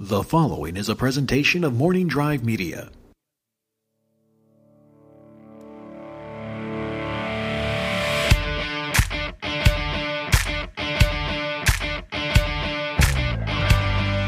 The 0.00 0.24
following 0.24 0.76
is 0.76 0.88
a 0.88 0.96
presentation 0.96 1.62
of 1.62 1.72
Morning 1.72 2.08
Drive 2.08 2.44
Media. 2.44 2.90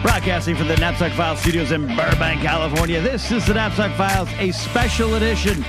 Broadcasting 0.02 0.54
from 0.54 0.68
the 0.68 0.76
Napzok 0.76 1.10
Files 1.16 1.40
studios 1.40 1.72
in 1.72 1.88
Burbank, 1.96 2.42
California. 2.42 3.00
This 3.00 3.32
is 3.32 3.44
the 3.44 3.54
Napzok 3.54 3.92
Files, 3.96 4.28
a 4.38 4.52
special 4.52 5.16
edition. 5.16 5.64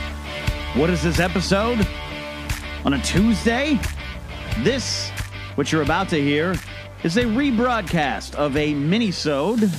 What 0.75 0.91
is 0.91 1.01
this 1.01 1.19
episode? 1.19 1.85
On 2.85 2.93
a 2.93 3.01
Tuesday? 3.01 3.79
This, 4.59 5.09
what 5.55 5.71
you're 5.71 5.81
about 5.81 6.07
to 6.09 6.21
hear, 6.21 6.55
is 7.03 7.15
a 7.17 7.23
rebroadcast 7.23 8.33
of 8.35 8.57
a 8.57 8.73
mini-sode 8.73 9.71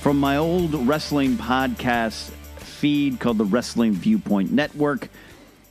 from 0.00 0.18
my 0.18 0.36
old 0.36 0.72
wrestling 0.86 1.36
podcast 1.36 2.30
feed 2.56 3.18
called 3.18 3.36
the 3.36 3.44
Wrestling 3.44 3.92
Viewpoint 3.92 4.52
Network. 4.52 5.08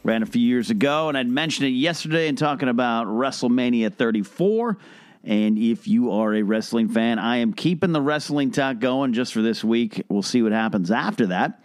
Ran 0.04 0.22
a 0.22 0.26
few 0.26 0.42
years 0.42 0.70
ago, 0.70 1.08
and 1.08 1.18
I'd 1.18 1.30
mentioned 1.30 1.68
it 1.68 1.72
yesterday 1.72 2.28
in 2.28 2.36
talking 2.36 2.68
about 2.68 3.08
WrestleMania 3.08 3.94
34. 3.94 4.78
And 5.24 5.58
if 5.58 5.88
you 5.88 6.12
are 6.12 6.34
a 6.34 6.44
wrestling 6.44 6.90
fan, 6.90 7.20
I 7.20 7.38
am 7.38 7.54
keeping 7.54 7.94
the 7.94 8.02
wrestling 8.02 8.52
talk 8.52 8.80
going 8.80 9.14
just 9.14 9.34
for 9.34 9.42
this 9.42 9.64
week. 9.64 10.04
We'll 10.10 10.24
see 10.24 10.42
what 10.42 10.52
happens 10.52 10.92
after 10.92 11.28
that. 11.28 11.64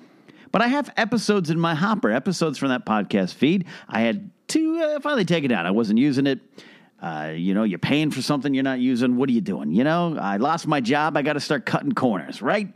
But 0.52 0.62
I 0.62 0.68
have 0.68 0.88
episodes 0.96 1.50
in 1.50 1.58
my 1.58 1.74
hopper, 1.74 2.12
episodes 2.12 2.58
from 2.58 2.68
that 2.68 2.86
podcast 2.86 3.34
feed. 3.34 3.66
I 3.88 4.02
had 4.02 4.30
to 4.48 4.80
uh, 4.80 5.00
finally 5.00 5.24
take 5.24 5.42
it 5.42 5.50
out. 5.50 5.66
I 5.66 5.72
wasn't 5.72 5.98
using 5.98 6.28
it. 6.28 6.38
Uh, 7.04 7.34
you 7.36 7.52
know, 7.52 7.64
you're 7.64 7.78
paying 7.78 8.10
for 8.10 8.22
something 8.22 8.54
you're 8.54 8.64
not 8.64 8.80
using. 8.80 9.16
What 9.16 9.28
are 9.28 9.32
you 9.32 9.42
doing? 9.42 9.72
You 9.72 9.84
know, 9.84 10.16
I 10.18 10.38
lost 10.38 10.66
my 10.66 10.80
job. 10.80 11.18
I 11.18 11.22
got 11.22 11.34
to 11.34 11.40
start 11.40 11.66
cutting 11.66 11.92
corners, 11.92 12.40
right? 12.40 12.74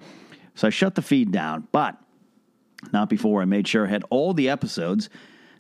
So 0.55 0.67
I 0.67 0.71
shut 0.71 0.95
the 0.95 1.01
feed 1.01 1.33
down, 1.33 1.67
but 1.73 1.97
not 2.93 3.09
before 3.09 3.41
I 3.41 3.47
made 3.47 3.67
sure 3.67 3.87
I 3.87 3.89
had 3.89 4.05
all 4.11 4.35
the 4.35 4.51
episodes 4.51 5.09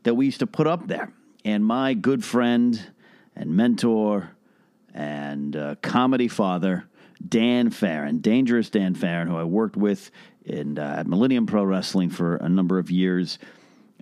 that 0.02 0.16
we 0.16 0.26
used 0.26 0.40
to 0.40 0.46
put 0.46 0.66
up 0.66 0.86
there. 0.86 1.10
And 1.46 1.64
my 1.64 1.94
good 1.94 2.22
friend 2.22 2.78
and 3.34 3.56
mentor 3.56 4.32
and 4.92 5.56
uh, 5.56 5.76
comedy 5.80 6.28
father, 6.28 6.84
Dan 7.26 7.70
Farron, 7.70 8.18
Dangerous 8.18 8.68
Dan 8.68 8.94
Farron, 8.94 9.28
who 9.28 9.36
I 9.38 9.44
worked 9.44 9.78
with 9.78 10.10
in, 10.44 10.78
uh, 10.78 10.96
at 10.98 11.06
Millennium 11.06 11.46
Pro 11.46 11.64
Wrestling 11.64 12.10
for 12.10 12.36
a 12.36 12.50
number 12.50 12.78
of 12.78 12.90
years. 12.90 13.38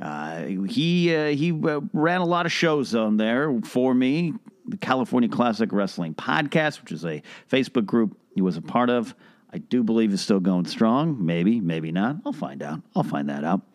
Uh, 0.02 0.42
he 0.42 1.14
uh, 1.14 1.28
he 1.28 1.52
uh, 1.52 1.80
ran 1.92 2.20
a 2.20 2.26
lot 2.26 2.46
of 2.46 2.52
shows 2.52 2.96
on 2.96 3.16
there 3.16 3.60
for 3.62 3.94
me. 3.94 4.34
The 4.68 4.76
California 4.76 5.28
Classic 5.28 5.70
Wrestling 5.72 6.14
Podcast, 6.14 6.80
which 6.80 6.92
is 6.92 7.04
a 7.04 7.22
Facebook 7.50 7.86
group 7.86 8.18
he 8.34 8.42
was 8.42 8.56
a 8.56 8.62
part 8.62 8.90
of. 8.90 9.14
I 9.52 9.58
do 9.58 9.82
believe 9.82 10.12
is 10.12 10.20
still 10.20 10.40
going 10.40 10.66
strong. 10.66 11.24
Maybe, 11.24 11.60
maybe 11.60 11.92
not. 11.92 12.16
I'll 12.26 12.32
find 12.32 12.62
out. 12.62 12.82
I'll 12.94 13.02
find 13.02 13.28
that 13.28 13.44
out. 13.44 13.62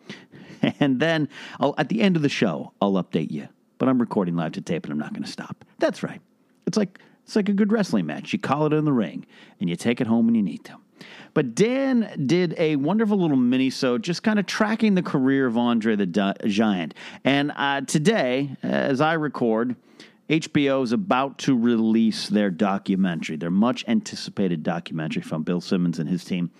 And 0.78 1.00
then 1.00 1.28
I'll, 1.58 1.74
at 1.76 1.88
the 1.88 2.00
end 2.00 2.14
of 2.14 2.22
the 2.22 2.28
show, 2.28 2.72
I'll 2.80 2.92
update 2.92 3.32
you. 3.32 3.48
But 3.78 3.88
I'm 3.88 3.98
recording 3.98 4.36
live 4.36 4.52
to 4.52 4.60
tape, 4.60 4.84
and 4.84 4.92
I'm 4.92 4.98
not 4.98 5.12
going 5.12 5.24
to 5.24 5.28
stop. 5.28 5.64
That's 5.80 6.04
right. 6.04 6.20
It's 6.68 6.78
like 6.78 7.00
it's 7.24 7.34
like 7.34 7.48
a 7.48 7.52
good 7.52 7.72
wrestling 7.72 8.06
match. 8.06 8.32
You 8.32 8.38
call 8.38 8.66
it 8.66 8.72
in 8.72 8.84
the 8.84 8.92
ring, 8.92 9.26
and 9.58 9.68
you 9.68 9.74
take 9.74 10.00
it 10.00 10.06
home 10.06 10.26
when 10.26 10.36
you 10.36 10.42
need 10.42 10.64
to. 10.66 10.76
But 11.34 11.56
Dan 11.56 12.26
did 12.26 12.54
a 12.58 12.76
wonderful 12.76 13.18
little 13.18 13.36
mini 13.36 13.70
so 13.70 13.98
just 13.98 14.22
kind 14.22 14.38
of 14.38 14.46
tracking 14.46 14.94
the 14.94 15.02
career 15.02 15.46
of 15.46 15.58
Andre 15.58 15.96
the 15.96 16.34
Giant. 16.46 16.94
And 17.24 17.52
uh, 17.56 17.80
today, 17.80 18.56
as 18.62 19.00
I 19.00 19.14
record, 19.14 19.74
HBO 20.32 20.82
is 20.82 20.92
about 20.92 21.36
to 21.40 21.54
release 21.54 22.30
their 22.30 22.50
documentary, 22.50 23.36
their 23.36 23.50
much 23.50 23.84
anticipated 23.86 24.62
documentary 24.62 25.20
from 25.20 25.42
Bill 25.42 25.60
Simmons 25.60 25.98
and 25.98 26.08
his 26.08 26.24
team 26.24 26.50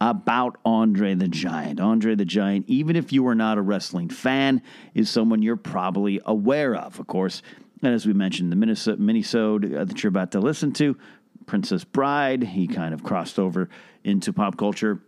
about 0.00 0.56
Andre 0.64 1.14
the 1.14 1.28
Giant. 1.28 1.78
Andre 1.78 2.14
the 2.14 2.24
Giant, 2.24 2.64
even 2.68 2.96
if 2.96 3.12
you 3.12 3.28
are 3.28 3.34
not 3.34 3.58
a 3.58 3.60
wrestling 3.60 4.08
fan, 4.08 4.62
is 4.94 5.10
someone 5.10 5.42
you're 5.42 5.56
probably 5.56 6.22
aware 6.24 6.74
of. 6.74 6.98
Of 6.98 7.06
course, 7.06 7.42
and 7.82 7.92
as 7.92 8.06
we 8.06 8.14
mentioned, 8.14 8.50
the 8.50 8.56
Minnesota 8.56 8.96
minisode 8.96 9.78
uh, 9.78 9.84
that 9.84 10.02
you're 10.02 10.08
about 10.08 10.32
to 10.32 10.40
listen 10.40 10.72
to, 10.74 10.96
Princess 11.44 11.84
Bride, 11.84 12.42
he 12.42 12.66
kind 12.66 12.94
of 12.94 13.04
crossed 13.04 13.38
over 13.38 13.68
into 14.04 14.32
pop 14.32 14.56
culture 14.56 15.02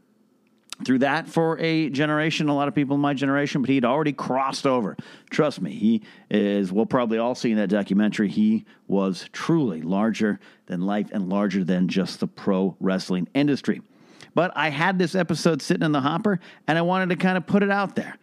through 0.84 1.00
that 1.00 1.28
for 1.28 1.58
a 1.58 1.90
generation, 1.90 2.48
a 2.48 2.54
lot 2.54 2.68
of 2.68 2.74
people 2.74 2.94
in 2.94 3.00
my 3.00 3.14
generation, 3.14 3.60
but 3.62 3.70
he'd 3.70 3.84
already 3.84 4.12
crossed 4.12 4.66
over. 4.66 4.96
Trust 5.30 5.60
me, 5.60 5.72
he 5.72 6.02
is, 6.30 6.72
we'll 6.72 6.86
probably 6.86 7.18
all 7.18 7.34
see 7.34 7.50
in 7.50 7.56
that 7.58 7.68
documentary, 7.68 8.28
he 8.28 8.64
was 8.88 9.28
truly 9.32 9.82
larger 9.82 10.40
than 10.66 10.80
life 10.82 11.08
and 11.12 11.28
larger 11.28 11.64
than 11.64 11.88
just 11.88 12.20
the 12.20 12.26
pro 12.26 12.76
wrestling 12.80 13.28
industry. 13.34 13.82
But 14.34 14.52
I 14.56 14.70
had 14.70 14.98
this 14.98 15.14
episode 15.14 15.60
sitting 15.62 15.84
in 15.84 15.92
the 15.92 16.00
hopper, 16.00 16.40
and 16.66 16.78
I 16.78 16.82
wanted 16.82 17.10
to 17.10 17.16
kind 17.16 17.36
of 17.36 17.46
put 17.46 17.62
it 17.62 17.70
out 17.70 17.96
there. 17.96 18.16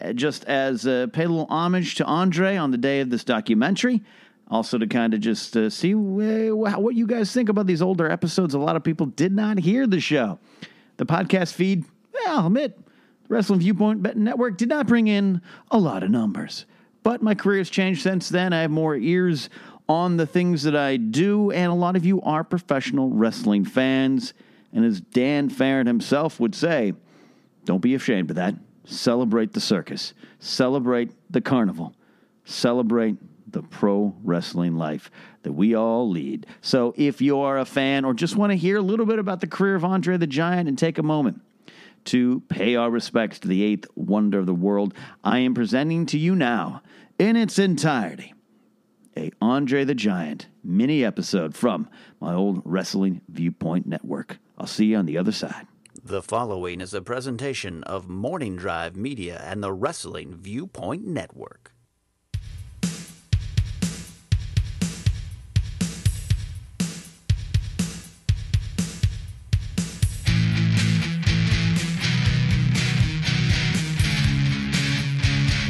Uh, 0.00 0.12
just 0.12 0.44
as 0.46 0.86
uh, 0.86 1.06
pay 1.12 1.22
a 1.22 1.28
little 1.28 1.46
homage 1.48 1.94
to 1.94 2.04
Andre 2.04 2.56
on 2.56 2.72
the 2.72 2.78
day 2.78 3.00
of 3.00 3.10
this 3.10 3.22
documentary. 3.22 4.02
Also, 4.48 4.76
to 4.76 4.86
kind 4.86 5.14
of 5.14 5.20
just 5.20 5.56
uh, 5.56 5.70
see 5.70 5.94
what 5.94 6.94
you 6.94 7.06
guys 7.06 7.32
think 7.32 7.48
about 7.48 7.66
these 7.66 7.80
older 7.80 8.10
episodes. 8.10 8.54
A 8.54 8.58
lot 8.58 8.76
of 8.76 8.84
people 8.84 9.06
did 9.06 9.32
not 9.32 9.58
hear 9.58 9.86
the 9.86 10.00
show. 10.00 10.38
The 10.96 11.06
podcast 11.06 11.54
feed, 11.54 11.84
I'll 12.26 12.46
admit, 12.46 12.76
the 12.76 13.34
Wrestling 13.34 13.60
Viewpoint 13.60 14.16
Network 14.16 14.56
did 14.58 14.68
not 14.68 14.86
bring 14.86 15.06
in 15.06 15.40
a 15.70 15.78
lot 15.78 16.02
of 16.02 16.10
numbers. 16.10 16.66
But 17.02 17.22
my 17.22 17.34
career 17.34 17.58
has 17.58 17.70
changed 17.70 18.02
since 18.02 18.28
then. 18.28 18.52
I 18.52 18.62
have 18.62 18.70
more 18.70 18.96
ears 18.96 19.50
on 19.88 20.16
the 20.16 20.26
things 20.26 20.62
that 20.62 20.74
I 20.74 20.96
do, 20.96 21.50
and 21.50 21.70
a 21.70 21.74
lot 21.74 21.96
of 21.96 22.06
you 22.06 22.20
are 22.22 22.42
professional 22.42 23.10
wrestling 23.10 23.64
fans. 23.64 24.32
And 24.72 24.84
as 24.84 25.00
Dan 25.00 25.50
Farron 25.50 25.86
himself 25.86 26.40
would 26.40 26.54
say, 26.54 26.94
don't 27.64 27.80
be 27.80 27.94
ashamed 27.94 28.30
of 28.30 28.36
that. 28.36 28.54
Celebrate 28.86 29.52
the 29.52 29.60
circus, 29.60 30.12
celebrate 30.40 31.10
the 31.30 31.40
carnival, 31.40 31.94
celebrate 32.44 33.16
the 33.50 33.62
pro 33.62 34.14
wrestling 34.22 34.76
life 34.76 35.10
that 35.42 35.52
we 35.52 35.74
all 35.74 36.10
lead. 36.10 36.46
So 36.60 36.92
if 36.96 37.22
you 37.22 37.38
are 37.40 37.58
a 37.58 37.64
fan 37.64 38.04
or 38.04 38.12
just 38.12 38.36
want 38.36 38.50
to 38.50 38.56
hear 38.56 38.76
a 38.78 38.82
little 38.82 39.06
bit 39.06 39.18
about 39.18 39.40
the 39.40 39.46
career 39.46 39.74
of 39.74 39.84
Andre 39.84 40.16
the 40.16 40.26
Giant 40.26 40.68
and 40.68 40.78
take 40.78 40.98
a 40.98 41.02
moment 41.02 41.40
to 42.06 42.40
pay 42.48 42.76
our 42.76 42.90
respects 42.90 43.38
to 43.40 43.48
the 43.48 43.62
eighth 43.62 43.86
wonder 43.94 44.38
of 44.38 44.46
the 44.46 44.54
world, 44.54 44.94
I 45.22 45.38
am 45.40 45.54
presenting 45.54 46.06
to 46.06 46.18
you 46.18 46.34
now 46.34 46.82
in 47.18 47.36
its 47.36 47.58
entirety 47.58 48.34
a 49.16 49.30
Andre 49.40 49.84
the 49.84 49.94
Giant 49.94 50.48
mini 50.62 51.04
episode 51.04 51.54
from 51.54 51.88
my 52.20 52.34
old 52.34 52.62
Wrestling 52.64 53.20
Viewpoint 53.28 53.86
Network. 53.86 54.38
I'll 54.58 54.66
see 54.66 54.86
you 54.86 54.96
on 54.96 55.06
the 55.06 55.18
other 55.18 55.32
side. 55.32 55.66
The 56.02 56.22
following 56.22 56.80
is 56.80 56.92
a 56.92 57.00
presentation 57.00 57.82
of 57.84 58.08
Morning 58.08 58.56
Drive 58.56 58.96
Media 58.96 59.40
and 59.44 59.62
the 59.62 59.72
Wrestling 59.72 60.34
Viewpoint 60.36 61.06
Network. 61.06 61.73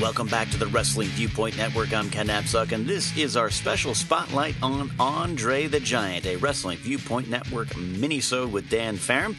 Welcome 0.04 0.28
back 0.28 0.50
to 0.50 0.58
the 0.58 0.66
Wrestling 0.66 1.08
Viewpoint 1.08 1.56
Network. 1.56 1.94
I'm 1.94 2.10
Ken 2.10 2.28
Napzok, 2.28 2.72
and 2.72 2.86
this 2.86 3.16
is 3.16 3.38
our 3.38 3.48
special 3.48 3.94
spotlight 3.94 4.54
on 4.62 4.90
Andre 5.00 5.66
the 5.66 5.80
Giant, 5.80 6.26
a 6.26 6.36
Wrestling 6.36 6.76
Viewpoint 6.76 7.30
Network 7.30 7.68
minisode 7.68 8.50
with 8.52 8.68
Dan 8.68 8.98
Farron. 8.98 9.34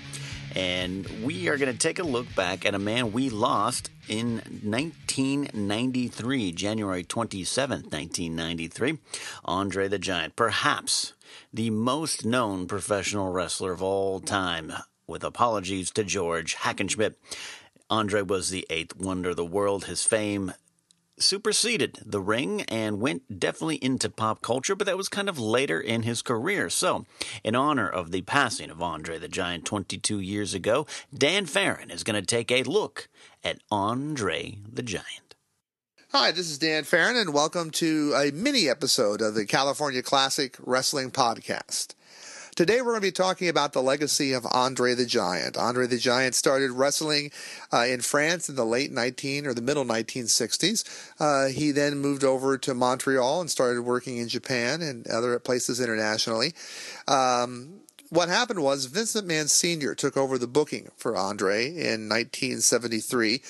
And 0.55 1.07
we 1.23 1.49
are 1.49 1.57
going 1.57 1.71
to 1.71 1.77
take 1.77 1.99
a 1.99 2.03
look 2.03 2.33
back 2.33 2.65
at 2.65 2.73
a 2.73 2.79
man 2.79 3.11
we 3.11 3.29
lost 3.29 3.91
in 4.07 4.37
1993, 4.63 6.51
January 6.53 7.03
27th, 7.03 7.91
1993, 7.91 8.97
Andre 9.45 9.87
the 9.87 9.99
Giant. 9.99 10.35
Perhaps 10.35 11.13
the 11.53 11.69
most 11.69 12.25
known 12.25 12.65
professional 12.65 13.31
wrestler 13.31 13.71
of 13.71 13.83
all 13.83 14.19
time, 14.19 14.73
with 15.05 15.23
apologies 15.23 15.91
to 15.91 16.03
George 16.03 16.55
Hackenschmidt. 16.55 17.13
Andre 17.95 18.23
was 18.23 18.49
the 18.49 18.67
eighth 18.69 18.97
wonder 18.97 19.29
of 19.29 19.37
the 19.37 19.45
world. 19.45 19.85
His 19.85 20.03
fame 20.03 20.51
superseded 21.17 21.97
the 22.05 22.19
ring 22.19 22.63
and 22.63 22.99
went 22.99 23.39
definitely 23.39 23.77
into 23.77 24.09
pop 24.09 24.41
culture, 24.41 24.75
but 24.75 24.85
that 24.85 24.97
was 24.97 25.07
kind 25.07 25.29
of 25.29 25.39
later 25.39 25.79
in 25.79 26.03
his 26.03 26.21
career. 26.21 26.69
So, 26.69 27.05
in 27.41 27.55
honor 27.55 27.87
of 27.87 28.11
the 28.11 28.23
passing 28.23 28.69
of 28.69 28.81
Andre 28.81 29.17
the 29.17 29.29
Giant 29.29 29.63
22 29.63 30.19
years 30.19 30.53
ago, 30.53 30.85
Dan 31.17 31.45
Farron 31.45 31.89
is 31.89 32.03
going 32.03 32.19
to 32.19 32.25
take 32.25 32.51
a 32.51 32.63
look 32.63 33.07
at 33.45 33.59
Andre 33.71 34.57
the 34.69 34.83
Giant. 34.83 35.35
Hi, 36.11 36.33
this 36.33 36.49
is 36.49 36.57
Dan 36.57 36.83
Farron, 36.83 37.15
and 37.15 37.33
welcome 37.33 37.71
to 37.71 38.13
a 38.13 38.29
mini 38.31 38.67
episode 38.67 39.21
of 39.21 39.35
the 39.35 39.45
California 39.45 40.01
Classic 40.01 40.57
Wrestling 40.59 41.11
Podcast. 41.11 41.95
Today 42.55 42.77
we're 42.79 42.91
going 42.91 43.01
to 43.01 43.07
be 43.07 43.11
talking 43.11 43.49
about 43.49 43.73
the 43.73 43.83
legacy 43.83 44.31
of 44.31 44.47
Andre 44.49 44.93
the 44.93 45.05
Giant. 45.05 45.57
Andre 45.57 45.87
the 45.87 45.97
Giant 45.97 46.35
started 46.35 46.71
wrestling 46.71 47.31
uh, 47.73 47.81
in 47.81 47.99
France 47.99 48.47
in 48.47 48.55
the 48.55 48.65
late 48.65 48.93
19 48.93 49.45
or 49.45 49.53
the 49.53 49.61
middle 49.61 49.83
1960s. 49.83 51.11
Uh, 51.19 51.49
he 51.49 51.71
then 51.71 51.97
moved 51.97 52.23
over 52.23 52.57
to 52.59 52.73
Montreal 52.73 53.41
and 53.41 53.49
started 53.49 53.81
working 53.81 54.19
in 54.19 54.29
Japan 54.29 54.81
and 54.81 55.05
other 55.07 55.37
places 55.37 55.81
internationally. 55.81 56.53
Um, 57.09 57.81
what 58.07 58.29
happened 58.29 58.63
was 58.63 58.85
Vincent 58.85 59.27
McMahon 59.27 59.49
Sr. 59.49 59.93
took 59.93 60.15
over 60.15 60.37
the 60.37 60.47
booking 60.47 60.91
for 60.95 61.17
Andre 61.17 61.67
in 61.67 62.07
1973, 62.07 63.41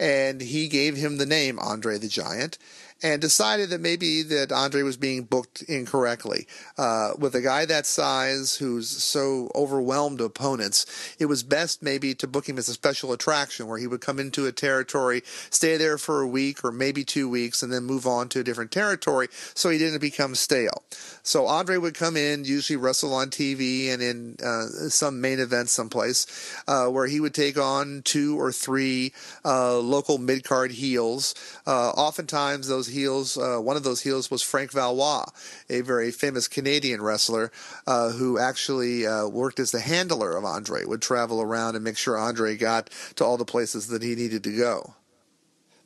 and 0.00 0.40
he 0.40 0.68
gave 0.68 0.96
him 0.96 1.18
the 1.18 1.26
name 1.26 1.58
Andre 1.58 1.98
the 1.98 2.08
Giant 2.08 2.56
and 3.02 3.20
decided 3.20 3.70
that 3.70 3.80
maybe 3.80 4.22
that 4.22 4.52
Andre 4.52 4.82
was 4.82 4.96
being 4.96 5.24
booked 5.24 5.62
incorrectly. 5.62 6.46
Uh, 6.78 7.10
with 7.18 7.34
a 7.34 7.40
guy 7.40 7.66
that 7.66 7.86
size 7.86 8.56
who's 8.56 8.88
so 8.88 9.50
overwhelmed 9.54 10.20
opponents, 10.20 11.14
it 11.18 11.26
was 11.26 11.42
best 11.42 11.82
maybe 11.82 12.14
to 12.14 12.26
book 12.26 12.48
him 12.48 12.56
as 12.56 12.68
a 12.68 12.72
special 12.72 13.12
attraction 13.12 13.66
where 13.66 13.78
he 13.78 13.86
would 13.86 14.00
come 14.00 14.18
into 14.18 14.46
a 14.46 14.52
territory, 14.52 15.22
stay 15.50 15.76
there 15.76 15.98
for 15.98 16.20
a 16.20 16.26
week 16.26 16.64
or 16.64 16.72
maybe 16.72 17.04
two 17.04 17.28
weeks, 17.28 17.62
and 17.62 17.72
then 17.72 17.84
move 17.84 18.06
on 18.06 18.28
to 18.28 18.40
a 18.40 18.44
different 18.44 18.70
territory 18.70 19.28
so 19.54 19.68
he 19.68 19.78
didn't 19.78 20.00
become 20.00 20.34
stale. 20.34 20.82
So 21.22 21.46
Andre 21.46 21.76
would 21.76 21.94
come 21.94 22.16
in, 22.16 22.44
usually 22.44 22.76
wrestle 22.76 23.14
on 23.14 23.30
TV 23.30 23.92
and 23.92 24.02
in 24.02 24.36
uh, 24.44 24.66
some 24.88 25.20
main 25.20 25.40
event 25.40 25.68
someplace, 25.68 26.26
uh, 26.68 26.86
where 26.88 27.06
he 27.06 27.20
would 27.20 27.34
take 27.34 27.58
on 27.58 28.02
two 28.02 28.38
or 28.40 28.52
three 28.52 29.12
uh, 29.44 29.78
local 29.78 30.18
mid 30.18 30.44
card 30.44 30.72
heels. 30.72 31.34
Uh, 31.66 31.90
oftentimes, 31.90 32.68
those 32.68 32.83
heels, 32.86 33.36
uh, 33.36 33.58
one 33.58 33.76
of 33.76 33.82
those 33.82 34.02
heels 34.02 34.30
was 34.30 34.42
Frank 34.42 34.72
Valois, 34.72 35.26
a 35.68 35.80
very 35.80 36.10
famous 36.10 36.48
Canadian 36.48 37.02
wrestler 37.02 37.50
uh, 37.86 38.10
who 38.10 38.38
actually 38.38 39.06
uh, 39.06 39.26
worked 39.26 39.58
as 39.58 39.70
the 39.70 39.80
handler 39.80 40.36
of 40.36 40.44
Andre, 40.44 40.84
would 40.84 41.02
travel 41.02 41.40
around 41.40 41.74
and 41.74 41.84
make 41.84 41.96
sure 41.96 42.18
Andre 42.18 42.56
got 42.56 42.90
to 43.16 43.24
all 43.24 43.36
the 43.36 43.44
places 43.44 43.88
that 43.88 44.02
he 44.02 44.14
needed 44.14 44.44
to 44.44 44.56
go. 44.56 44.94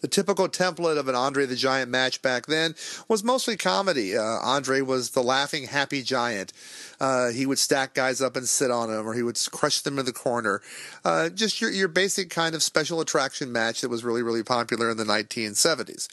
The 0.00 0.08
typical 0.08 0.48
template 0.48 0.96
of 0.96 1.08
an 1.08 1.16
Andre 1.16 1.44
the 1.44 1.56
Giant 1.56 1.90
match 1.90 2.22
back 2.22 2.46
then 2.46 2.76
was 3.08 3.24
mostly 3.24 3.56
comedy. 3.56 4.16
Uh, 4.16 4.22
Andre 4.22 4.80
was 4.80 5.10
the 5.10 5.22
laughing, 5.22 5.64
happy 5.64 6.02
giant. 6.02 6.52
Uh, 7.00 7.30
he 7.30 7.46
would 7.46 7.58
stack 7.58 7.94
guys 7.94 8.20
up 8.20 8.36
and 8.36 8.48
sit 8.48 8.70
on 8.70 8.90
them, 8.90 9.08
or 9.08 9.14
he 9.14 9.22
would 9.22 9.40
crush 9.50 9.80
them 9.80 9.98
in 9.98 10.06
the 10.06 10.12
corner. 10.12 10.62
Uh, 11.04 11.28
just 11.28 11.60
your, 11.60 11.70
your 11.70 11.88
basic 11.88 12.30
kind 12.30 12.54
of 12.54 12.62
special 12.62 13.00
attraction 13.00 13.50
match 13.50 13.80
that 13.80 13.88
was 13.88 14.04
really, 14.04 14.22
really 14.22 14.44
popular 14.44 14.88
in 14.90 14.96
the 14.96 15.04
1970s. 15.04 16.08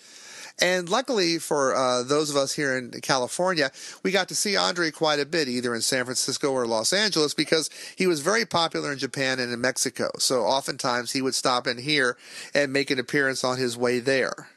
And 0.59 0.87
luckily 0.87 1.37
for 1.37 1.75
uh, 1.75 2.03
those 2.03 2.29
of 2.29 2.37
us 2.37 2.53
here 2.53 2.77
in 2.77 2.91
California, 3.01 3.71
we 4.03 4.11
got 4.11 4.29
to 4.29 4.35
see 4.35 4.55
Andre 4.55 4.89
quite 4.89 5.19
a 5.19 5.25
bit, 5.25 5.49
either 5.49 5.75
in 5.75 5.81
San 5.81 6.05
Francisco 6.05 6.51
or 6.51 6.65
Los 6.65 6.93
Angeles, 6.93 7.33
because 7.33 7.69
he 7.95 8.07
was 8.07 8.21
very 8.21 8.45
popular 8.45 8.91
in 8.93 8.97
Japan 8.97 9.39
and 9.39 9.51
in 9.51 9.59
Mexico. 9.59 10.11
So 10.17 10.43
oftentimes 10.43 11.11
he 11.11 11.21
would 11.21 11.35
stop 11.35 11.67
in 11.67 11.77
here 11.77 12.17
and 12.53 12.71
make 12.71 12.89
an 12.89 12.99
appearance 12.99 13.43
on 13.43 13.57
his 13.57 13.77
way 13.77 13.99
there. 13.99 14.47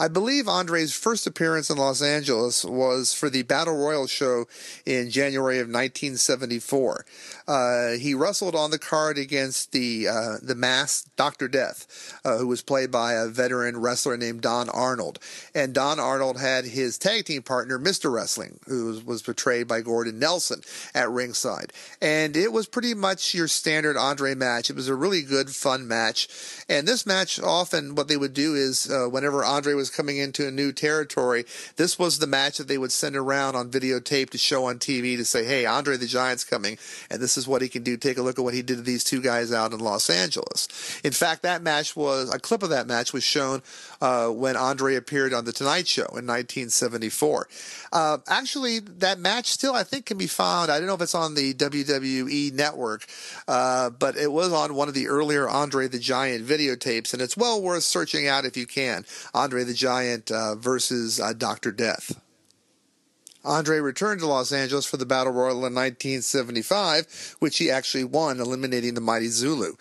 I 0.00 0.06
believe 0.06 0.46
Andre's 0.46 0.92
first 0.92 1.26
appearance 1.26 1.70
in 1.70 1.76
Los 1.76 2.00
Angeles 2.00 2.64
was 2.64 3.12
for 3.12 3.28
the 3.28 3.42
Battle 3.42 3.76
Royal 3.76 4.06
show 4.06 4.46
in 4.86 5.10
January 5.10 5.58
of 5.58 5.66
1974. 5.66 7.04
Uh, 7.48 7.90
he 7.92 8.14
wrestled 8.14 8.54
on 8.54 8.70
the 8.70 8.78
card 8.78 9.18
against 9.18 9.72
the 9.72 10.06
uh, 10.06 10.36
the 10.40 10.54
masked 10.54 11.16
Doctor 11.16 11.48
Death, 11.48 12.20
uh, 12.24 12.38
who 12.38 12.46
was 12.46 12.62
played 12.62 12.92
by 12.92 13.14
a 13.14 13.26
veteran 13.26 13.80
wrestler 13.80 14.16
named 14.16 14.42
Don 14.42 14.68
Arnold. 14.68 15.18
And 15.52 15.74
Don 15.74 15.98
Arnold 15.98 16.38
had 16.38 16.64
his 16.64 16.96
tag 16.96 17.24
team 17.24 17.42
partner, 17.42 17.76
Mr. 17.76 18.12
Wrestling, 18.12 18.60
who 18.68 18.86
was, 18.86 19.04
was 19.04 19.22
portrayed 19.22 19.66
by 19.66 19.80
Gordon 19.80 20.20
Nelson 20.20 20.60
at 20.94 21.10
ringside. 21.10 21.72
And 22.00 22.36
it 22.36 22.52
was 22.52 22.68
pretty 22.68 22.94
much 22.94 23.34
your 23.34 23.48
standard 23.48 23.96
Andre 23.96 24.36
match. 24.36 24.70
It 24.70 24.76
was 24.76 24.88
a 24.88 24.94
really 24.94 25.22
good, 25.22 25.50
fun 25.50 25.88
match. 25.88 26.28
And 26.68 26.86
this 26.86 27.04
match, 27.04 27.40
often 27.40 27.96
what 27.96 28.06
they 28.06 28.16
would 28.16 28.34
do 28.34 28.54
is 28.54 28.88
uh, 28.88 29.08
whenever 29.08 29.44
Andre 29.44 29.74
was 29.74 29.87
coming 29.90 30.18
into 30.18 30.46
a 30.46 30.50
new 30.50 30.72
territory, 30.72 31.44
this 31.76 31.98
was 31.98 32.18
the 32.18 32.26
match 32.26 32.58
that 32.58 32.68
they 32.68 32.78
would 32.78 32.92
send 32.92 33.16
around 33.16 33.56
on 33.56 33.70
videotape 33.70 34.30
to 34.30 34.38
show 34.38 34.66
on 34.66 34.78
TV 34.78 35.16
to 35.16 35.24
say, 35.24 35.44
hey, 35.44 35.66
Andre 35.66 35.96
the 35.96 36.06
Giant's 36.06 36.44
coming, 36.44 36.78
and 37.10 37.20
this 37.20 37.36
is 37.36 37.46
what 37.46 37.62
he 37.62 37.68
can 37.68 37.82
do. 37.82 37.96
Take 37.96 38.18
a 38.18 38.22
look 38.22 38.38
at 38.38 38.44
what 38.44 38.54
he 38.54 38.62
did 38.62 38.76
to 38.76 38.82
these 38.82 39.04
two 39.04 39.20
guys 39.20 39.52
out 39.52 39.72
in 39.72 39.80
Los 39.80 40.10
Angeles. 40.10 40.68
In 41.02 41.12
fact, 41.12 41.42
that 41.42 41.62
match 41.62 41.96
was, 41.96 42.32
a 42.32 42.38
clip 42.38 42.62
of 42.62 42.70
that 42.70 42.86
match 42.86 43.12
was 43.12 43.24
shown 43.24 43.62
uh, 44.00 44.28
when 44.28 44.56
Andre 44.56 44.96
appeared 44.96 45.32
on 45.32 45.44
The 45.44 45.52
Tonight 45.52 45.88
Show 45.88 46.02
in 46.02 46.26
1974. 46.26 47.48
Uh, 47.92 48.18
actually, 48.28 48.80
that 48.80 49.18
match 49.18 49.46
still, 49.46 49.74
I 49.74 49.82
think, 49.82 50.06
can 50.06 50.18
be 50.18 50.26
found. 50.26 50.70
I 50.70 50.78
don't 50.78 50.86
know 50.86 50.94
if 50.94 51.02
it's 51.02 51.14
on 51.14 51.34
the 51.34 51.54
WWE 51.54 52.52
network, 52.52 53.06
uh, 53.46 53.90
but 53.90 54.16
it 54.16 54.30
was 54.30 54.52
on 54.52 54.74
one 54.74 54.88
of 54.88 54.94
the 54.94 55.08
earlier 55.08 55.48
Andre 55.48 55.88
the 55.88 55.98
Giant 55.98 56.46
videotapes, 56.46 57.12
and 57.12 57.22
it's 57.22 57.36
well 57.36 57.60
worth 57.60 57.82
searching 57.82 58.28
out 58.28 58.44
if 58.44 58.56
you 58.56 58.66
can. 58.66 59.04
Andre 59.34 59.64
the 59.64 59.74
Giant 59.78 60.30
uh, 60.30 60.56
versus 60.56 61.20
uh, 61.20 61.32
Dr. 61.32 61.70
Death. 61.72 62.20
Andre 63.44 63.78
returned 63.78 64.20
to 64.20 64.26
Los 64.26 64.52
Angeles 64.52 64.84
for 64.84 64.96
the 64.96 65.06
Battle 65.06 65.32
Royal 65.32 65.64
in 65.64 65.74
1975, 65.74 67.36
which 67.38 67.58
he 67.58 67.70
actually 67.70 68.04
won, 68.04 68.40
eliminating 68.40 68.94
the 68.94 69.00
Mighty 69.00 69.28
Zulu. 69.28 69.74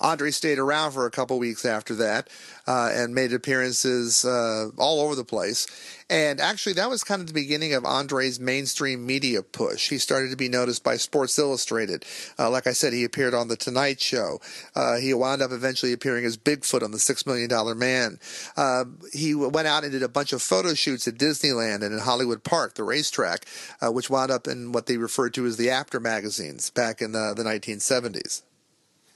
Andre 0.00 0.30
stayed 0.30 0.58
around 0.58 0.92
for 0.92 1.06
a 1.06 1.10
couple 1.10 1.38
weeks 1.38 1.64
after 1.64 1.94
that 1.96 2.28
uh, 2.66 2.90
and 2.92 3.14
made 3.14 3.32
appearances 3.32 4.24
uh, 4.24 4.68
all 4.78 5.00
over 5.00 5.14
the 5.14 5.24
place. 5.24 5.66
And 6.12 6.40
actually, 6.40 6.74
that 6.74 6.90
was 6.90 7.02
kind 7.04 7.22
of 7.22 7.26
the 7.26 7.32
beginning 7.32 7.72
of 7.72 7.86
Andre's 7.86 8.38
mainstream 8.38 9.06
media 9.06 9.42
push. 9.42 9.88
He 9.88 9.96
started 9.96 10.30
to 10.30 10.36
be 10.36 10.48
noticed 10.48 10.84
by 10.84 10.96
Sports 10.96 11.38
Illustrated. 11.38 12.04
Uh, 12.38 12.50
like 12.50 12.66
I 12.66 12.72
said, 12.72 12.92
he 12.92 13.04
appeared 13.04 13.32
on 13.32 13.48
The 13.48 13.56
Tonight 13.56 13.98
Show. 13.98 14.38
Uh, 14.76 14.96
he 14.96 15.14
wound 15.14 15.40
up 15.40 15.52
eventually 15.52 15.92
appearing 15.94 16.26
as 16.26 16.36
Bigfoot 16.36 16.82
on 16.82 16.90
The 16.90 16.98
Six 16.98 17.24
Million 17.26 17.48
Dollar 17.48 17.74
Man. 17.74 18.18
Uh, 18.58 18.84
he 19.12 19.34
went 19.34 19.66
out 19.66 19.84
and 19.84 19.92
did 19.92 20.02
a 20.02 20.08
bunch 20.08 20.34
of 20.34 20.42
photo 20.42 20.74
shoots 20.74 21.08
at 21.08 21.14
Disneyland 21.14 21.82
and 21.82 21.94
in 21.94 22.00
Hollywood 22.00 22.44
Park, 22.44 22.74
the 22.74 22.84
racetrack, 22.84 23.46
uh, 23.80 23.90
which 23.90 24.10
wound 24.10 24.30
up 24.30 24.46
in 24.46 24.72
what 24.72 24.86
they 24.86 24.98
referred 24.98 25.32
to 25.34 25.46
as 25.46 25.56
the 25.56 25.70
Apter 25.70 25.98
magazines 26.00 26.68
back 26.68 27.00
in 27.00 27.12
the, 27.12 27.32
the 27.34 27.42
1970s. 27.42 28.42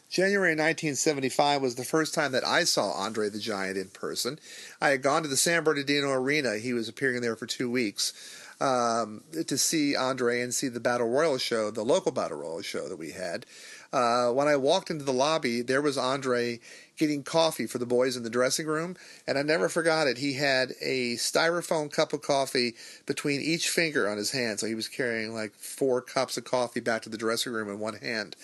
January 0.09 0.53
1975 0.53 1.63
was 1.63 1.75
the 1.75 1.85
first 1.85 2.15
time 2.15 2.33
that 2.33 2.47
I 2.47 2.65
saw 2.65 2.93
Andre 2.93 3.29
the 3.29 3.39
Giant 3.39 3.77
in 3.77 3.89
person. 3.89 4.39
I 4.81 4.91
had 4.91 5.03
gone 5.03 5.23
to 5.23 5.29
the 5.29 5.37
San 5.37 5.65
Bernardino 5.65 6.11
Arena. 6.11 6.59
He 6.59 6.73
was 6.73 6.89
appearing 6.89 7.23
there 7.23 7.37
for 7.37 7.47
two 7.47 7.71
weeks 7.71 8.13
um, 8.61 9.23
to 9.47 9.59
see 9.59 9.97
Andre 9.97 10.41
and 10.41 10.55
see 10.55 10.69
the 10.69 10.81
Battle 10.81 11.09
Royal 11.09 11.39
show, 11.39 11.71
the 11.71 11.85
local 11.85 12.13
Battle 12.13 12.39
Royal 12.39 12.63
show 12.63 12.89
that 12.89 12.99
we 12.99 13.13
had. 13.13 13.47
Uh, 13.93 14.31
when 14.31 14.49
I 14.49 14.57
walked 14.57 14.91
into 14.91 15.05
the 15.05 15.13
lobby, 15.13 15.63
there 15.63 15.83
was 15.83 15.97
Andre 15.97 16.61
getting 16.97 17.23
coffee 17.23 17.67
for 17.67 17.79
the 17.79 17.87
boys 17.87 18.17
in 18.17 18.23
the 18.23 18.31
dressing 18.31 18.67
room, 18.67 18.97
and 19.27 19.39
I 19.39 19.43
never 19.43 19.69
forgot 19.69 20.07
it. 20.07 20.19
He 20.19 20.35
had 20.35 20.73
a 20.81 21.15
styrofoam 21.17 21.93
cup 21.93 22.13
of 22.13 22.23
coffee 22.23 22.75
between 23.05 23.41
each 23.41 23.69
finger 23.69 24.09
on 24.09 24.17
his 24.17 24.33
hand, 24.33 24.61
so 24.61 24.67
he 24.67 24.75
was 24.75 24.89
carrying 24.89 25.35
like 25.35 25.55
four 25.55 26.01
cups 26.01 26.37
of 26.37 26.45
coffee 26.45 26.81
back 26.81 27.03
to 27.03 27.09
the 27.09 27.19
dressing 27.19 27.53
room 27.53 27.69
in 27.69 27.79
one 27.79 27.97
hand. 27.97 28.37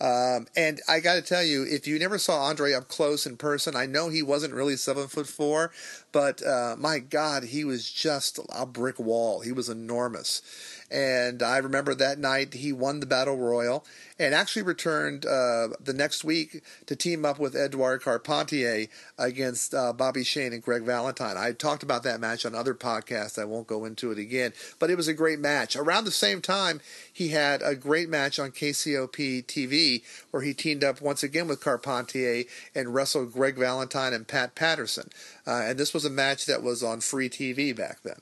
Um, 0.00 0.46
and 0.56 0.80
I 0.88 1.00
got 1.00 1.14
to 1.14 1.22
tell 1.22 1.42
you, 1.42 1.64
if 1.64 1.86
you 1.88 1.98
never 1.98 2.18
saw 2.18 2.44
Andre 2.44 2.72
up 2.72 2.86
close 2.86 3.26
in 3.26 3.36
person, 3.36 3.74
I 3.74 3.86
know 3.86 4.08
he 4.08 4.22
wasn't 4.22 4.54
really 4.54 4.76
seven 4.76 5.08
foot 5.08 5.26
four, 5.26 5.72
but 6.12 6.44
uh, 6.44 6.76
my 6.78 6.98
God, 6.98 7.44
he 7.44 7.64
was 7.64 7.90
just 7.90 8.38
a 8.50 8.66
brick 8.66 8.98
wall. 8.98 9.40
He 9.40 9.52
was 9.52 9.68
enormous. 9.68 10.42
And 10.90 11.42
I 11.42 11.58
remember 11.58 11.94
that 11.94 12.18
night 12.18 12.54
he 12.54 12.72
won 12.72 13.00
the 13.00 13.06
Battle 13.06 13.36
Royal 13.36 13.84
and 14.18 14.34
actually 14.34 14.62
returned 14.62 15.26
uh, 15.26 15.68
the 15.80 15.92
next 15.94 16.24
week 16.24 16.62
to 16.86 16.96
team 16.96 17.24
up 17.24 17.38
with 17.38 17.54
Edouard 17.54 18.02
Carpentier 18.02 18.86
against 19.18 19.74
uh, 19.74 19.92
Bobby 19.92 20.24
Shane 20.24 20.52
and 20.52 20.62
Greg 20.62 20.82
Valentine. 20.82 21.36
I 21.36 21.52
talked 21.52 21.82
about 21.82 22.02
that 22.04 22.20
match 22.20 22.46
on 22.46 22.54
other 22.54 22.74
podcasts. 22.74 23.38
I 23.38 23.44
won't 23.44 23.66
go 23.66 23.84
into 23.84 24.10
it 24.10 24.18
again, 24.18 24.54
but 24.78 24.90
it 24.90 24.96
was 24.96 25.08
a 25.08 25.14
great 25.14 25.38
match. 25.38 25.76
Around 25.76 26.04
the 26.04 26.10
same 26.10 26.40
time, 26.40 26.80
he 27.12 27.28
had 27.28 27.60
a 27.62 27.74
great 27.74 28.08
match 28.08 28.38
on 28.38 28.50
KCOP 28.50 29.44
TV 29.44 30.02
where 30.30 30.42
he 30.42 30.54
teamed 30.54 30.82
up 30.82 31.00
once 31.02 31.22
again 31.22 31.46
with 31.46 31.60
Carpentier 31.60 32.44
and 32.74 32.94
wrestled 32.94 33.34
Greg 33.34 33.56
Valentine 33.56 34.14
and 34.14 34.26
Pat 34.26 34.54
Patterson. 34.54 35.10
Uh, 35.46 35.62
and 35.66 35.78
this 35.78 35.94
was 35.94 35.97
a 36.04 36.10
match 36.10 36.46
that 36.46 36.62
was 36.62 36.82
on 36.82 37.00
free 37.00 37.28
TV 37.28 37.74
back 37.74 38.02
then. 38.02 38.20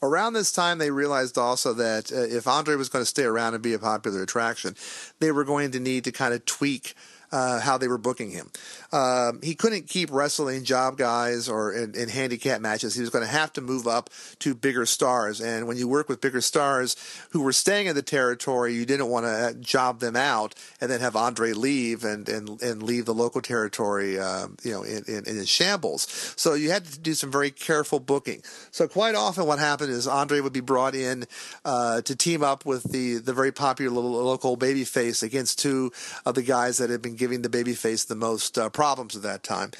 Around 0.00 0.34
this 0.34 0.52
time, 0.52 0.78
they 0.78 0.92
realized 0.92 1.36
also 1.36 1.72
that 1.74 2.12
uh, 2.12 2.20
if 2.20 2.46
Andre 2.46 2.76
was 2.76 2.88
going 2.88 3.02
to 3.02 3.06
stay 3.06 3.24
around 3.24 3.54
and 3.54 3.62
be 3.62 3.74
a 3.74 3.80
popular 3.80 4.22
attraction, 4.22 4.76
they 5.18 5.32
were 5.32 5.44
going 5.44 5.72
to 5.72 5.80
need 5.80 6.04
to 6.04 6.12
kind 6.12 6.32
of 6.32 6.44
tweak 6.44 6.94
uh, 7.32 7.60
how 7.60 7.78
they 7.78 7.88
were 7.88 7.98
booking 7.98 8.30
him. 8.30 8.50
Um, 8.92 9.40
he 9.42 9.54
couldn't 9.54 9.88
keep 9.88 10.10
wrestling 10.10 10.64
job 10.64 10.96
guys 10.96 11.48
or 11.48 11.72
in, 11.72 11.94
in 11.94 12.08
handicap 12.08 12.60
matches. 12.60 12.94
He 12.94 13.00
was 13.00 13.10
going 13.10 13.24
to 13.24 13.30
have 13.30 13.52
to 13.54 13.60
move 13.60 13.86
up 13.86 14.10
to 14.40 14.54
bigger 14.54 14.86
stars. 14.86 15.40
And 15.40 15.66
when 15.66 15.76
you 15.76 15.88
work 15.88 16.08
with 16.08 16.20
bigger 16.20 16.40
stars 16.40 16.96
who 17.30 17.42
were 17.42 17.52
staying 17.52 17.86
in 17.86 17.94
the 17.94 18.02
territory, 18.02 18.74
you 18.74 18.86
didn't 18.86 19.08
want 19.08 19.26
to 19.26 19.54
job 19.60 20.00
them 20.00 20.16
out 20.16 20.54
and 20.80 20.90
then 20.90 21.00
have 21.00 21.16
Andre 21.16 21.52
leave 21.52 22.04
and 22.04 22.28
and, 22.28 22.60
and 22.62 22.82
leave 22.82 23.04
the 23.04 23.14
local 23.14 23.40
territory, 23.40 24.18
uh, 24.18 24.48
you 24.62 24.72
know, 24.72 24.82
in, 24.82 25.04
in, 25.06 25.24
in 25.26 25.44
shambles. 25.44 26.34
So 26.36 26.54
you 26.54 26.70
had 26.70 26.84
to 26.86 26.98
do 26.98 27.14
some 27.14 27.30
very 27.30 27.50
careful 27.50 28.00
booking. 28.00 28.42
So 28.70 28.88
quite 28.88 29.14
often, 29.14 29.46
what 29.46 29.58
happened 29.58 29.90
is 29.90 30.06
Andre 30.06 30.40
would 30.40 30.52
be 30.52 30.60
brought 30.60 30.94
in 30.94 31.24
uh, 31.64 32.00
to 32.02 32.16
team 32.16 32.42
up 32.42 32.64
with 32.64 32.84
the 32.84 33.18
the 33.18 33.32
very 33.32 33.52
popular 33.52 34.00
local 34.00 34.56
babyface 34.56 35.22
against 35.22 35.58
two 35.58 35.92
of 36.24 36.34
the 36.34 36.42
guys 36.42 36.78
that 36.78 36.90
had 36.90 37.02
been 37.02 37.16
giving 37.18 37.42
the 37.42 37.48
babyface 37.48 38.06
the 38.06 38.14
most 38.14 38.56
uh, 38.56 38.68
problems 38.70 39.16
at 39.16 39.22
that 39.22 39.42
time. 39.42 39.72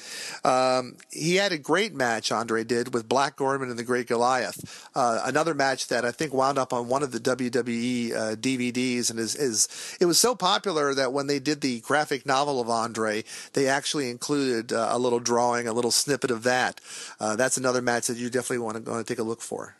Um, 0.43 0.97
he 1.11 1.35
had 1.35 1.51
a 1.51 1.57
great 1.57 1.93
match, 1.93 2.31
Andre 2.31 2.63
did, 2.63 2.93
with 2.93 3.09
Black 3.09 3.37
Gordman 3.37 3.69
and 3.69 3.79
the 3.79 3.83
Great 3.83 4.07
Goliath. 4.07 4.89
Uh, 4.95 5.21
another 5.25 5.53
match 5.53 5.87
that 5.87 6.05
I 6.05 6.11
think 6.11 6.33
wound 6.33 6.57
up 6.57 6.73
on 6.73 6.87
one 6.87 7.03
of 7.03 7.11
the 7.11 7.19
WWE 7.19 8.13
uh, 8.13 8.35
DVDs, 8.35 9.09
and 9.09 9.19
is, 9.19 9.35
is 9.35 9.67
it 9.99 10.05
was 10.05 10.19
so 10.19 10.35
popular 10.35 10.93
that 10.93 11.13
when 11.13 11.27
they 11.27 11.39
did 11.39 11.61
the 11.61 11.79
graphic 11.81 12.25
novel 12.25 12.61
of 12.61 12.69
Andre, 12.69 13.23
they 13.53 13.67
actually 13.67 14.09
included 14.09 14.73
uh, 14.73 14.89
a 14.91 14.99
little 14.99 15.19
drawing, 15.19 15.67
a 15.67 15.73
little 15.73 15.91
snippet 15.91 16.31
of 16.31 16.43
that. 16.43 16.81
Uh, 17.19 17.35
that's 17.35 17.57
another 17.57 17.81
match 17.81 18.07
that 18.07 18.17
you 18.17 18.29
definitely 18.29 18.59
want 18.59 18.83
to, 18.83 18.91
want 18.91 19.05
to 19.05 19.13
take 19.13 19.19
a 19.19 19.23
look 19.23 19.41
for. 19.41 19.75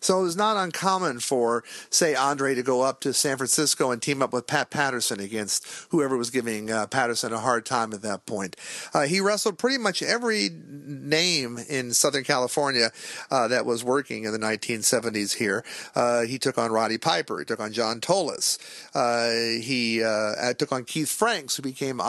So 0.00 0.20
it 0.20 0.22
was 0.22 0.36
not 0.36 0.56
uncommon 0.56 1.20
for, 1.20 1.64
say, 1.90 2.14
Andre 2.14 2.54
to 2.54 2.62
go 2.62 2.82
up 2.82 3.00
to 3.00 3.12
San 3.12 3.36
Francisco 3.36 3.90
and 3.90 4.00
team 4.00 4.22
up 4.22 4.32
with 4.32 4.46
Pat 4.46 4.70
Patterson 4.70 5.20
against 5.20 5.66
whoever 5.90 6.16
was 6.16 6.30
giving 6.30 6.70
uh, 6.70 6.86
Patterson 6.86 7.32
a 7.32 7.38
hard 7.38 7.66
time 7.66 7.92
at 7.92 8.02
that 8.02 8.26
point. 8.26 8.56
Uh, 8.94 9.02
he 9.02 9.20
wrestled 9.20 9.58
pretty 9.58 9.78
much 9.78 10.02
every 10.02 10.50
name 10.52 11.58
in 11.68 11.92
Southern 11.92 12.24
California 12.24 12.90
uh, 13.30 13.48
that 13.48 13.66
was 13.66 13.82
working 13.82 14.24
in 14.24 14.32
the 14.32 14.38
1970s 14.38 15.36
here. 15.36 15.64
Uh, 15.94 16.22
he 16.22 16.38
took 16.38 16.58
on 16.58 16.70
Roddy 16.70 16.98
Piper. 16.98 17.38
He 17.38 17.44
took 17.44 17.60
on 17.60 17.72
John 17.72 18.00
Tolos. 18.00 18.58
Uh, 18.94 19.60
he 19.62 20.02
uh, 20.02 20.52
took 20.54 20.72
on 20.72 20.84
Keith 20.84 21.10
Franks, 21.10 21.56
who 21.56 21.62
became 21.62 22.00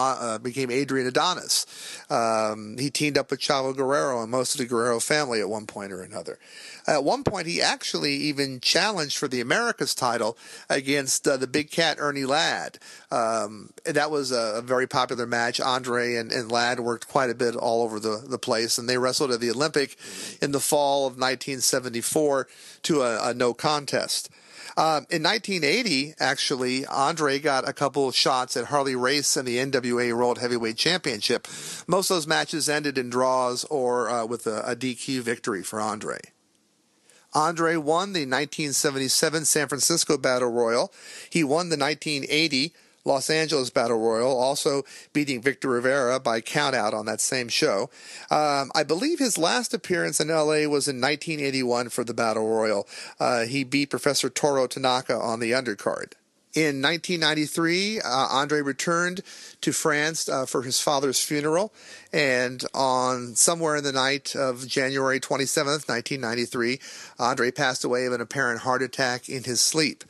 became 0.42 0.72
Adrian 0.72 1.08
Adonis. 1.08 1.66
Um, 2.10 2.78
he 2.78 2.90
teamed 2.90 3.18
up 3.18 3.32
with 3.32 3.40
Chavo 3.40 3.76
Guerrero 3.76 4.22
and 4.22 4.32
most 4.32 4.54
of 4.54 4.60
the 4.60 4.66
Guerrero 4.66 5.00
family 5.00 5.40
at 5.40 5.50
one 5.50 5.66
point 5.66 5.92
or 5.92 6.02
another. 6.02 6.40
At 6.88 7.04
one 7.04 7.24
point, 7.24 7.48
he 7.48 7.62
actually 7.62 7.79
even 8.14 8.60
challenged 8.60 9.18
for 9.18 9.28
the 9.28 9.42
Americas 9.42 9.96
title 9.96 10.38
against 10.70 11.28
uh, 11.28 11.38
the 11.38 11.48
big 11.48 11.72
cat 11.72 11.98
Ernie 12.00 12.26
Ladd. 12.26 12.80
Um, 13.12 13.72
that 13.86 14.12
was 14.12 14.32
a, 14.32 14.58
a, 14.58 14.62
very 14.62 14.88
popular 14.88 15.26
match. 15.26 15.60
Andre 15.60 16.16
and, 16.16 16.32
and 16.32 16.52
Ladd 16.52 16.80
worked 16.80 17.08
quite 17.08 17.30
a 17.30 17.36
bit 17.36 17.56
all 17.56 17.84
over 17.84 18.00
the, 18.00 18.24
the 18.28 18.38
place, 18.38 18.78
and 18.78 18.88
they 18.88 18.98
wrestled 18.98 19.32
at 19.32 19.40
the 19.40 19.52
Olympic 19.52 19.98
in 20.42 20.52
the 20.52 20.60
fall 20.60 21.08
of 21.08 21.14
1974 21.14 22.48
to 22.84 23.02
a, 23.02 23.30
a 23.30 23.34
no 23.34 23.54
contest. 23.54 24.30
Um, 24.78 25.08
in 25.10 25.24
1980, 25.24 26.14
actually, 26.20 26.86
Andre 26.86 27.40
got 27.40 27.68
a 27.68 27.74
couple 27.74 28.08
of 28.08 28.16
shots 28.16 28.56
at 28.56 28.66
Harley 28.66 28.96
Race 28.96 29.36
and 29.36 29.48
the 29.48 29.58
NWA 29.58 30.16
World 30.16 30.38
Heavyweight 30.38 30.78
Championship. 30.78 31.48
Most 31.86 32.10
of 32.10 32.16
those 32.16 32.28
matches 32.28 32.70
ended 32.70 32.98
in 32.98 33.10
draws 33.10 33.66
or 33.66 34.10
uh, 34.10 34.26
with 34.26 34.48
a, 34.48 34.62
a 34.62 34.76
DQ 34.78 35.22
victory 35.22 35.64
for 35.64 35.82
Andre. 35.82 36.20
Andre 37.34 37.76
won 37.76 38.14
the 38.14 38.26
1977 38.26 39.46
San 39.46 39.68
Francisco 39.68 40.18
Battle 40.18 40.52
Royal. 40.52 40.92
He 41.30 41.44
won 41.44 41.70
the 41.70 41.78
1980 41.78 42.74
Los 43.06 43.30
Angeles 43.30 43.70
Battle 43.70 44.00
Royal, 44.00 44.38
also 44.38 44.84
beating 45.14 45.42
Victor 45.42 45.70
Rivera 45.70 46.20
by 46.20 46.42
countout 46.42 46.94
on 46.94 47.06
that 47.06 47.22
same 47.22 47.48
show. 47.48 47.90
Um, 48.30 48.72
I 48.76 48.84
believe 48.84 49.20
his 49.20 49.38
last 49.38 49.74
appearance 49.74 50.20
in 50.20 50.28
LA 50.28 50.68
was 50.68 50.88
in 50.88 51.02
1981 51.02 51.90
for 51.90 52.04
the 52.04 52.14
Battle 52.14 52.48
Royal. 52.48 52.88
Uh, 53.20 53.46
he 53.46 53.64
beat 53.64 53.90
Professor 53.90 54.30
Toru 54.30 54.68
Tanaka 54.68 55.16
on 55.16 55.40
the 55.40 55.52
undercard. 55.52 56.14
In 56.56 56.82
1993, 56.82 58.02
uh, 58.02 58.10
Andre 58.10 58.62
returned 58.62 59.22
to 59.62 59.72
France 59.72 60.28
uh, 60.28 60.48
for 60.48 60.64
his 60.64 60.82
father's 60.82 61.24
funeral, 61.24 61.72
and 62.12 62.64
on 62.74 63.36
somewhere 63.36 63.76
in 63.76 63.84
the 63.84 63.92
night 63.92 64.36
of 64.36 64.68
January 64.68 65.20
27th, 65.20 65.88
1993, 65.88 66.80
Andre 67.20 67.52
passed 67.52 67.84
away 67.84 68.08
of 68.08 68.14
an 68.14 68.22
apparent 68.22 68.62
heart 68.62 68.82
attack 68.82 69.30
in 69.30 69.44
his 69.44 69.62
sleep. 69.62 70.04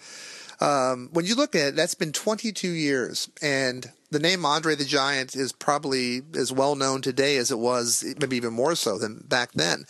Um, 0.61 1.09
when 1.11 1.25
you 1.25 1.35
look 1.35 1.55
at 1.55 1.67
it, 1.69 1.75
that's 1.75 1.95
been 1.95 2.13
22 2.13 2.69
years, 2.69 3.29
and 3.41 3.91
the 4.11 4.19
name 4.19 4.45
Andre 4.45 4.75
the 4.75 4.85
Giant 4.85 5.35
is 5.35 5.51
probably 5.51 6.21
as 6.35 6.51
well 6.51 6.75
known 6.75 7.01
today 7.01 7.37
as 7.37 7.51
it 7.51 7.59
was, 7.59 8.03
maybe 8.19 8.37
even 8.37 8.53
more 8.53 8.75
so 8.75 8.97
than 8.97 9.23
back 9.27 9.51
then. 9.53 9.85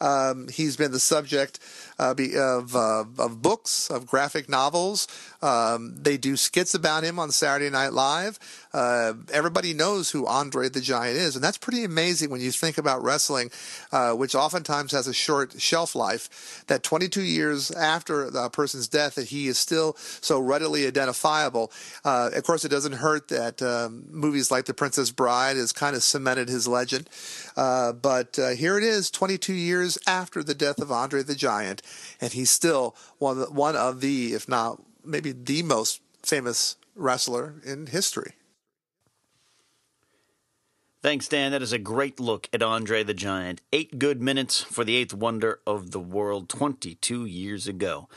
Um, 0.00 0.48
he's 0.48 0.76
been 0.76 0.92
the 0.92 1.00
subject 1.00 1.58
uh, 1.98 2.14
of, 2.36 2.76
uh, 2.76 3.04
of 3.18 3.42
books, 3.42 3.90
of 3.90 4.06
graphic 4.06 4.48
novels. 4.48 5.08
Um, 5.42 5.96
they 5.96 6.16
do 6.16 6.36
skits 6.36 6.74
about 6.74 7.04
him 7.04 7.18
on 7.18 7.30
Saturday 7.30 7.70
Night 7.70 7.92
Live. 7.92 8.38
Uh, 8.72 9.14
everybody 9.32 9.74
knows 9.74 10.10
who 10.10 10.26
Andre 10.26 10.68
the 10.68 10.80
Giant 10.80 11.16
is, 11.16 11.34
and 11.34 11.44
that's 11.44 11.58
pretty 11.58 11.84
amazing 11.84 12.30
when 12.30 12.40
you 12.40 12.50
think 12.50 12.78
about 12.78 13.02
wrestling, 13.02 13.50
uh, 13.92 14.12
which 14.12 14.34
oftentimes 14.34 14.92
has 14.92 15.06
a 15.06 15.14
short 15.14 15.60
shelf 15.60 15.94
life. 15.94 16.64
That 16.66 16.82
22 16.82 17.22
years 17.22 17.70
after 17.70 18.24
a 18.24 18.50
person's 18.50 18.88
death, 18.88 19.16
that 19.16 19.28
he 19.28 19.48
is 19.48 19.58
still 19.58 19.94
so 19.98 20.38
readily 20.40 20.86
identifiable. 20.86 21.70
Uh, 22.04 22.30
of 22.34 22.42
course, 22.44 22.64
it 22.64 22.70
doesn't 22.70 22.94
hurt 22.94 23.28
that 23.28 23.62
um, 23.64 24.04
movies 24.10 24.50
like 24.50 24.66
The 24.66 24.74
Princess 24.74 25.10
Bride 25.10 25.56
has 25.56 25.72
kind 25.72 25.96
of 25.96 26.02
cemented 26.02 26.48
his 26.48 26.68
legend. 26.68 27.08
Uh, 27.56 27.92
but 27.92 28.38
uh, 28.38 28.50
here 28.50 28.78
it 28.78 28.84
is, 28.84 29.10
22 29.10 29.52
years 29.54 29.98
after 30.06 30.42
the 30.42 30.54
death 30.54 30.78
of 30.80 30.92
Andre 30.92 31.22
the 31.22 31.34
Giant, 31.34 31.82
and 32.20 32.32
he's 32.32 32.50
still 32.50 32.94
one 33.18 33.38
of 33.38 33.48
the, 33.48 33.52
one 33.52 33.76
of 33.76 34.00
the, 34.00 34.34
if 34.34 34.48
not 34.48 34.80
maybe 35.04 35.32
the 35.32 35.62
most 35.62 36.00
famous 36.22 36.76
wrestler 36.94 37.54
in 37.64 37.86
history. 37.86 38.32
Thanks, 41.02 41.28
Dan. 41.28 41.52
That 41.52 41.60
is 41.60 41.74
a 41.74 41.78
great 41.78 42.18
look 42.18 42.48
at 42.50 42.62
Andre 42.62 43.02
the 43.02 43.12
Giant. 43.12 43.60
Eight 43.74 43.98
good 43.98 44.22
minutes 44.22 44.62
for 44.62 44.84
the 44.84 44.96
eighth 44.96 45.12
wonder 45.12 45.60
of 45.66 45.90
the 45.90 46.00
world 46.00 46.48
22 46.48 47.26
years 47.26 47.68
ago 47.68 48.08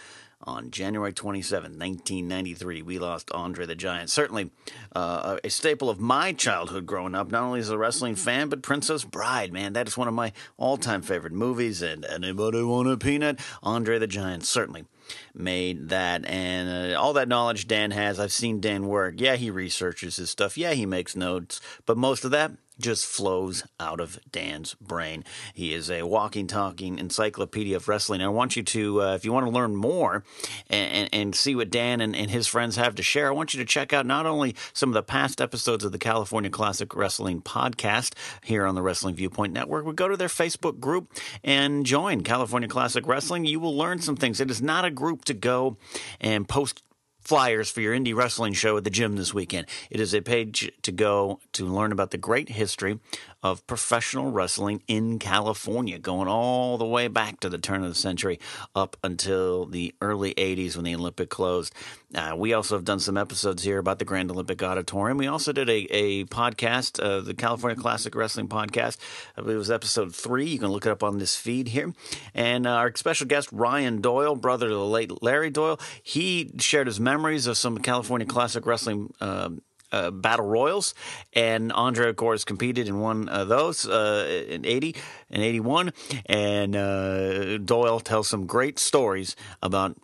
on 0.48 0.72
January 0.72 1.14
27, 1.14 1.72
1993. 1.72 2.82
We 2.82 2.98
lost 2.98 3.30
Andre 3.32 3.66
the 3.66 3.76
Giant. 3.76 4.10
Certainly 4.10 4.50
uh, 4.96 5.38
a 5.44 5.50
staple 5.50 5.90
of 5.90 6.00
my 6.00 6.32
childhood 6.34 6.86
growing 6.86 7.14
up, 7.14 7.30
not 7.30 7.44
only 7.44 7.60
as 7.60 7.70
a 7.70 7.78
wrestling 7.78 8.16
fan, 8.16 8.50
but 8.50 8.62
Princess 8.62 9.04
Bride, 9.04 9.52
man. 9.52 9.74
That 9.74 9.88
is 9.88 9.98
one 9.98 10.08
of 10.08 10.14
my 10.14 10.32
all 10.58 10.78
time 10.78 11.02
favorite 11.02 11.34
movies. 11.34 11.82
And 11.82 12.06
anybody 12.06 12.64
want 12.64 12.88
a 12.88 12.98
peanut? 12.98 13.40
Andre 13.62 14.00
the 14.00 14.08
Giant, 14.08 14.46
certainly 14.46 14.86
made 15.34 15.90
that 15.90 16.26
and 16.26 16.94
uh, 16.94 17.00
all 17.00 17.14
that 17.14 17.28
knowledge 17.28 17.68
Dan 17.68 17.92
has. 17.92 18.20
I've 18.20 18.32
seen 18.32 18.60
Dan 18.60 18.88
work. 18.88 19.16
Yeah, 19.18 19.36
he 19.36 19.50
researches 19.50 20.18
his 20.18 20.30
stuff. 20.30 20.58
Yeah, 20.58 20.74
he 20.74 20.86
makes 20.86 21.16
notes, 21.16 21.62
but 21.86 21.98
most 21.98 22.26
of 22.26 22.32
that 22.32 22.52
just 22.80 23.06
flows 23.06 23.64
out 23.80 24.00
of 24.00 24.20
Dan's 24.32 24.76
brain. 24.76 25.24
He 25.54 25.74
is 25.74 25.90
a 25.90 26.04
walking, 26.04 26.48
talking 26.48 27.00
encyclopedia 27.00 27.76
of 27.76 27.88
wrestling. 27.88 28.22
I 28.22 28.28
want 28.28 28.56
you 28.56 28.64
to, 28.64 29.02
uh, 29.02 29.16
if 29.16 29.26
you 29.26 29.34
want 29.34 29.46
to 29.46 29.52
learn 29.52 29.76
more 29.76 30.24
and, 30.70 30.92
and, 30.92 31.10
and 31.14 31.36
see 31.36 31.56
what 31.56 31.70
Dan 31.70 32.02
and, 32.02 32.16
and, 32.16 32.28
his 32.28 32.48
friends 32.48 32.76
have 32.76 32.96
to 32.96 33.04
share, 33.04 33.30
I 33.30 33.32
want 33.32 33.54
you 33.54 33.60
to 33.60 33.66
check 33.66 33.94
out 33.94 34.06
not 34.06 34.26
only 34.26 34.56
some 34.74 34.90
of 34.90 34.94
the 34.94 35.04
past 35.04 35.42
episodes 35.42 35.84
of 35.84 35.92
the 35.92 35.98
California 35.98 36.50
Classic 36.50 36.94
Wrestling 36.96 37.42
podcast 37.42 38.14
here 38.44 38.66
on 38.66 38.76
the 38.76 38.82
Wrestling 38.82 39.16
Viewpoint 39.16 39.54
Network, 39.54 39.86
but 39.86 39.96
go 39.96 40.08
to 40.08 40.18
their 40.18 40.28
Facebook 40.28 40.80
group 40.80 41.12
and 41.44 41.86
join 41.86 42.22
California 42.22 42.68
Classic 42.68 43.08
Wrestling. 43.08 43.46
You 43.46 43.60
will 43.60 43.76
learn 43.76 44.00
some 44.00 44.18
things. 44.18 44.40
It 44.40 44.52
is 44.52 44.62
not 44.62 44.86
a 44.86 44.92
group 44.98 45.24
to 45.26 45.34
go 45.34 45.78
and 46.20 46.50
post 46.50 46.84
flyers 47.28 47.70
for 47.70 47.82
your 47.82 47.94
indie 47.94 48.16
wrestling 48.16 48.54
show 48.54 48.78
at 48.78 48.86
the 48.86 48.90
gym 48.90 49.18
this 49.18 49.34
weekend. 49.34 49.68
It 49.90 50.00
is 50.00 50.14
a 50.14 50.22
page 50.22 50.72
to 50.82 50.92
go 50.94 51.40
to 51.54 51.66
learn 51.66 51.92
about 51.92 52.12
the 52.12 52.18
great 52.18 52.48
history 52.50 53.00
of 53.44 53.66
professional 53.68 54.32
wrestling 54.32 54.82
in 54.88 55.20
California, 55.20 56.00
going 56.00 56.28
all 56.28 56.78
the 56.78 56.86
way 56.86 57.08
back 57.08 57.40
to 57.40 57.50
the 57.50 57.58
turn 57.58 57.84
of 57.84 57.90
the 57.90 57.96
century 57.96 58.40
up 58.76 58.98
until 59.04 59.66
the 59.66 59.94
early 60.02 60.34
80s 60.34 60.76
when 60.76 60.86
the 60.86 60.96
Olympic 60.96 61.30
closed. 61.30 61.74
Uh, 62.16 62.34
we 62.38 62.54
also 62.54 62.76
have 62.76 62.86
done 62.86 63.00
some 63.00 63.18
episodes 63.18 63.64
here 63.64 63.80
about 63.80 64.00
the 64.00 64.06
Grand 64.06 64.32
Olympic 64.32 64.64
Auditorium. 64.64 65.18
We 65.18 65.28
also 65.28 65.52
did 65.52 65.70
a, 65.70 65.88
a 65.92 66.26
podcast, 66.26 67.04
uh, 67.04 67.20
the 67.22 67.34
California 67.34 67.76
Classic 67.76 68.14
Wrestling 68.16 68.48
Podcast. 68.48 68.98
I 69.38 69.42
believe 69.42 69.56
it 69.56 69.60
was 69.60 69.72
episode 69.72 70.16
three. 70.16 70.48
You 70.48 70.60
can 70.60 70.70
look 70.70 70.86
it 70.86 70.92
up 70.92 71.04
on 71.04 71.20
this 71.20 71.36
feed 71.36 71.68
here. 71.70 71.94
And 72.34 72.66
uh, 72.66 72.72
our 72.72 72.96
special 72.96 73.28
guest, 73.28 73.50
Ryan 73.52 74.02
Doyle, 74.02 74.36
brother 74.36 74.70
to 74.70 74.74
the 74.74 74.86
late 74.86 75.22
Larry 75.22 75.50
Doyle, 75.50 75.80
he 76.02 76.52
shared 76.60 76.88
his 76.88 77.00
memories 77.00 77.46
of 77.46 77.58
some 77.58 77.78
California 77.80 78.26
Classic 78.26 78.66
Wrestling 78.66 79.14
um, 79.20 79.62
uh, 79.92 80.12
battle 80.12 80.46
royals, 80.46 80.94
and 81.34 81.72
Andre, 81.72 82.10
of 82.10 82.16
course, 82.16 82.44
competed 82.44 82.88
in 82.88 83.00
one 83.00 83.30
of 83.30 83.48
those 83.48 83.88
uh, 83.88 84.46
in 84.48 84.66
'80 84.66 84.96
and 85.30 85.44
'81. 85.44 85.94
And 86.26 86.76
uh, 86.76 87.58
Doyle 87.60 88.00
tells 88.00 88.28
some 88.28 88.46
great 88.46 88.80
stories 88.80 89.36
about 89.62 89.98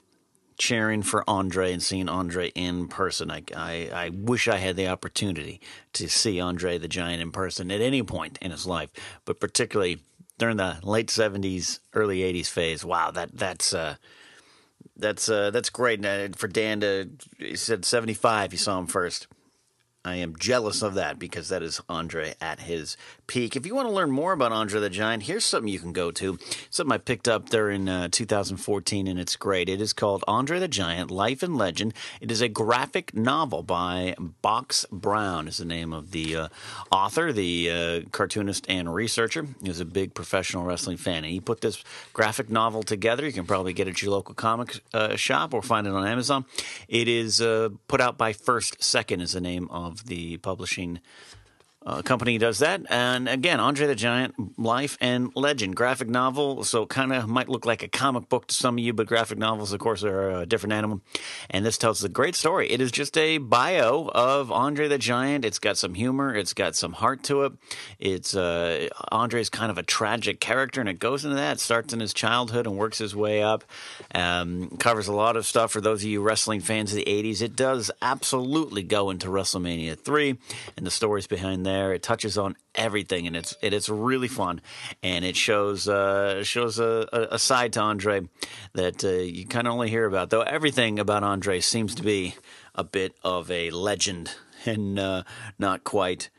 cheering 0.58 1.02
for 1.02 1.28
Andre 1.28 1.74
and 1.74 1.82
seeing 1.82 2.08
Andre 2.08 2.50
in 2.50 2.88
person. 2.88 3.32
I, 3.32 3.44
I, 3.56 3.90
I 3.94 4.10
wish 4.10 4.48
I 4.48 4.58
had 4.58 4.76
the 4.76 4.88
opportunity 4.88 5.60
to 5.94 6.08
see 6.08 6.40
Andre 6.40 6.78
the 6.78 6.88
Giant 6.88 7.22
in 7.22 7.32
person 7.32 7.72
at 7.72 7.82
any 7.82 8.04
point 8.04 8.38
in 8.42 8.52
his 8.52 8.66
life, 8.66 8.92
but 9.26 9.40
particularly 9.40 10.00
during 10.38 10.58
the 10.58 10.78
late 10.84 11.08
'70s, 11.08 11.80
early 11.94 12.20
'80s 12.20 12.48
phase. 12.48 12.86
Wow, 12.86 13.12
that 13.12 13.38
that's. 13.38 13.74
Uh, 13.74 13.96
that's 14.96 15.28
uh, 15.28 15.50
that's 15.50 15.70
great. 15.70 16.06
And 16.06 16.36
for 16.36 16.48
Dan 16.48 16.82
to, 16.82 17.10
he 17.40 17.56
said 17.56 17.84
75, 17.84 18.52
he 18.52 18.58
saw 18.58 18.78
him 18.78 18.86
first. 18.86 19.28
I 20.06 20.16
am 20.16 20.36
jealous 20.36 20.82
of 20.82 20.96
that 20.96 21.18
because 21.18 21.48
that 21.48 21.64
is 21.64 21.80
Andre 21.88 22.34
at 22.42 22.60
his 22.60 22.98
peak. 23.26 23.56
If 23.56 23.66
you 23.66 23.74
want 23.74 23.88
to 23.88 23.94
learn 23.94 24.12
more 24.12 24.34
about 24.34 24.52
Andre 24.52 24.82
the 24.82 24.90
Giant, 24.90 25.24
here's 25.24 25.46
something 25.46 25.72
you 25.72 25.80
can 25.80 25.94
go 25.94 26.12
to. 26.12 26.38
Something 26.70 26.92
I 26.92 26.98
picked 26.98 27.30
up 27.30 27.50
there 27.50 27.70
in 27.70 27.88
uh, 27.88 28.10
2014, 28.12 29.08
and 29.08 29.18
it's 29.18 29.38
great. 29.38 29.70
It 29.70 29.80
is 29.80 29.94
called 29.94 30.26
Andre 30.28 30.60
the 30.60 30.68
Giant: 30.68 31.10
Life 31.10 31.42
and 31.42 31.56
Legend. 31.56 31.94
It 32.20 32.32
is 32.32 32.42
a 32.42 32.50
graphic 32.50 33.16
novel 33.16 33.64
by 33.64 34.14
Box 34.42 34.86
Brown. 34.92 35.48
Is 35.48 35.58
the 35.58 35.66
name 35.66 35.94
of 35.94 36.12
the 36.12 36.36
uh, 36.36 36.48
author, 36.92 37.32
the 37.32 37.72
uh, 37.72 38.10
cartoonist 38.12 38.66
and 38.68 38.94
researcher. 38.94 39.48
He 39.62 39.70
was 39.70 39.80
a 39.80 39.86
big 39.86 40.14
professional 40.14 40.66
wrestling 40.66 40.98
fan, 40.98 41.24
and 41.24 41.28
he 41.28 41.40
put 41.40 41.62
this 41.62 41.82
graphic 42.12 42.50
novel 42.50 42.84
together. 42.84 43.26
You 43.26 43.32
can 43.32 43.46
probably 43.46 43.72
get 43.72 43.88
it 43.88 43.92
at 43.92 44.02
your 44.02 44.12
local 44.12 44.36
comic 44.36 44.82
uh, 44.94 45.16
shop 45.16 45.54
or 45.54 45.62
find 45.62 45.88
it 45.88 45.94
on 45.94 46.06
Amazon. 46.06 46.44
It 46.90 47.08
is 47.08 47.40
uh, 47.40 47.70
put 47.88 48.02
out 48.02 48.18
by 48.18 48.34
First 48.34 48.84
Second. 48.84 49.22
Is 49.22 49.32
the 49.32 49.40
name 49.40 49.70
of 49.70 49.93
the 50.06 50.38
publishing 50.38 51.00
uh, 51.86 52.02
company 52.02 52.38
does 52.38 52.60
that. 52.60 52.82
And 52.90 53.28
again, 53.28 53.60
Andre 53.60 53.88
the 53.88 53.96
Giant, 53.96 54.58
Life 54.58 54.98
and 55.02 55.32
Legend, 55.36 55.76
graphic 55.76 56.08
novel. 56.08 56.64
So 56.64 56.86
kind 56.86 57.12
of 57.12 57.28
might 57.28 57.50
look 57.50 57.66
like 57.66 57.84
a 57.84 57.88
comic 57.88 58.30
book 58.30 58.48
to 58.48 58.56
some 58.56 58.76
of 58.76 58.80
you, 58.80 58.94
but 58.94 59.08
graphic 59.08 59.38
novels, 59.38 59.74
of 59.74 59.80
course, 59.80 60.04
are 60.04 60.30
a 60.30 60.46
different 60.46 60.74
animal. 60.74 61.02
And 61.50 61.66
this 61.66 61.78
tells 61.78 62.04
a 62.04 62.10
great 62.10 62.36
story. 62.36 62.72
It 62.72 62.80
is 62.80 62.92
just 62.92 63.18
a 63.18 63.38
bio 63.38 64.10
of 64.14 64.52
Andre 64.52 64.88
the 64.88 64.98
Giant. 64.98 65.44
It's 65.44 65.60
got 65.60 65.78
some 65.78 65.94
humor. 65.94 66.34
It's 66.34 66.54
got 66.54 66.76
some 66.76 66.94
heart 66.94 67.24
to 67.24 67.44
it. 67.44 67.54
It's 68.00 68.36
uh, 68.36 68.88
Andre's 69.12 69.50
kind 69.50 69.70
of 69.70 69.78
a 69.78 69.84
tragic 69.84 70.40
character, 70.40 70.80
and 70.80 70.90
it 70.90 71.00
goes 71.00 71.26
into 71.26 71.36
that. 71.36 71.58
It 71.58 71.60
starts 71.60 71.94
in 71.94 72.00
his 72.00 72.14
childhood 72.14 72.66
and 72.66 72.78
works 72.78 72.98
his 72.98 73.16
way 73.16 73.44
up. 73.44 73.64
Um, 74.16 74.70
covers 74.80 75.08
a 75.08 75.14
lot 75.14 75.36
of 75.36 75.46
stuff 75.46 75.72
for 75.72 75.82
those 75.82 76.04
of 76.04 76.10
you 76.10 76.22
wrestling 76.22 76.62
fans 76.62 76.92
of 76.92 76.98
the 76.98 77.06
'80s. 77.06 77.42
It 77.42 77.56
does 77.56 77.92
absolutely 78.02 78.84
go 78.84 79.10
into 79.10 79.28
WrestleMania 79.28 80.00
three 80.00 80.38
and 80.78 80.86
the 80.86 80.92
stories 80.92 81.28
behind 81.28 81.66
that 81.66 81.73
there. 81.74 81.94
It 81.94 82.04
touches 82.04 82.38
on 82.38 82.56
everything, 82.76 83.28
and 83.28 83.36
it's 83.36 83.56
it, 83.62 83.74
it's 83.74 83.90
really 83.90 84.28
fun, 84.28 84.62
and 85.02 85.26
it 85.26 85.36
shows 85.36 85.88
uh, 85.88 86.44
shows 86.44 86.80
a, 86.80 87.28
a, 87.32 87.40
side 87.40 87.74
to 87.74 87.82
Andre 87.82 88.22
that 88.74 89.04
uh, 89.04 89.10
you 89.10 89.46
kind 89.46 89.68
of 89.68 89.74
only 89.74 89.90
hear 89.90 90.06
about. 90.06 90.30
Though 90.30 90.42
everything 90.42 91.00
about 91.00 91.24
Andre 91.24 91.60
seems 91.60 91.96
to 91.96 92.04
be 92.04 92.36
a 92.76 92.84
bit 92.84 93.16
of 93.24 93.50
a 93.52 93.72
legend, 93.72 94.36
and 94.66 95.00
uh, 95.00 95.24
not 95.58 95.84
quite. 95.84 96.30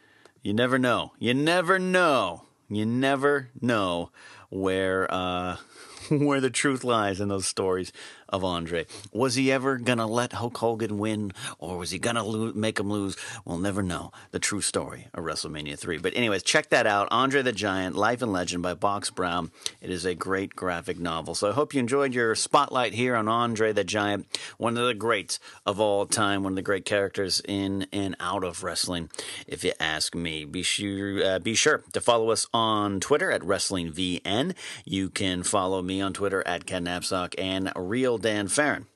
You 0.42 0.52
never 0.52 0.78
know. 0.78 1.12
You 1.18 1.34
never 1.34 1.78
know. 1.78 2.44
You 2.68 2.86
never 2.86 3.50
know 3.60 4.10
where 4.50 5.12
uh, 5.12 5.56
where 6.10 6.40
the 6.40 6.50
truth 6.50 6.84
lies 6.84 7.20
in 7.20 7.28
those 7.28 7.46
stories 7.46 7.92
of 8.34 8.44
Andre. 8.44 8.84
Was 9.12 9.36
he 9.36 9.52
ever 9.52 9.78
going 9.78 9.98
to 9.98 10.06
let 10.06 10.32
Hulk 10.32 10.58
Hogan 10.58 10.98
win, 10.98 11.32
or 11.60 11.78
was 11.78 11.92
he 11.92 12.00
going 12.00 12.16
to 12.16 12.22
lo- 12.24 12.52
make 12.52 12.80
him 12.80 12.90
lose? 12.90 13.16
We'll 13.44 13.58
never 13.58 13.80
know 13.80 14.10
the 14.32 14.40
true 14.40 14.60
story 14.60 15.06
of 15.14 15.22
WrestleMania 15.22 15.78
3. 15.78 15.98
But, 15.98 16.16
anyways, 16.16 16.42
check 16.42 16.68
that 16.70 16.84
out 16.84 17.06
Andre 17.12 17.42
the 17.42 17.52
Giant, 17.52 17.94
Life 17.94 18.22
and 18.22 18.32
Legend 18.32 18.60
by 18.60 18.74
Box 18.74 19.08
Brown. 19.10 19.52
It 19.80 19.90
is 19.90 20.04
a 20.04 20.16
great 20.16 20.56
graphic 20.56 20.98
novel. 20.98 21.36
So, 21.36 21.48
I 21.48 21.52
hope 21.52 21.74
you 21.74 21.80
enjoyed 21.80 22.12
your 22.12 22.34
spotlight 22.34 22.94
here 22.94 23.14
on 23.14 23.28
Andre 23.28 23.72
the 23.72 23.84
Giant, 23.84 24.26
one 24.58 24.76
of 24.76 24.84
the 24.84 24.94
greats 24.94 25.38
of 25.64 25.78
all 25.78 26.04
time, 26.04 26.42
one 26.42 26.54
of 26.54 26.56
the 26.56 26.62
great 26.62 26.84
characters 26.84 27.40
in 27.46 27.86
and 27.92 28.16
out 28.18 28.42
of 28.42 28.64
wrestling, 28.64 29.10
if 29.46 29.62
you 29.62 29.72
ask 29.78 30.12
me. 30.16 30.44
Be 30.44 30.64
sure, 30.64 31.22
uh, 31.24 31.38
be 31.38 31.54
sure 31.54 31.84
to 31.92 32.00
follow 32.00 32.30
us 32.30 32.48
on 32.52 32.98
Twitter 32.98 33.30
at 33.30 33.42
WrestlingVN. 33.42 34.56
You 34.84 35.08
can 35.08 35.44
follow 35.44 35.82
me 35.82 36.00
on 36.00 36.12
Twitter 36.12 36.42
at 36.46 36.66
Ken 36.66 36.86
Napzok 36.86 37.34
and 37.38 37.70
Real 37.76 38.18
Dan 38.24 38.48
Farron 38.48 38.86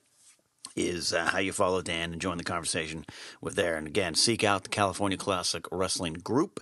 is 0.75 1.13
uh, 1.13 1.25
how 1.25 1.37
you 1.37 1.53
follow 1.53 1.83
Dan 1.83 2.11
and 2.11 2.19
join 2.19 2.39
the 2.39 2.43
conversation 2.43 3.05
with 3.39 3.53
there. 3.53 3.77
And 3.77 3.85
again, 3.85 4.15
seek 4.15 4.43
out 4.43 4.63
the 4.63 4.69
California 4.69 5.19
Classic 5.19 5.63
Wrestling 5.71 6.13
Group 6.13 6.59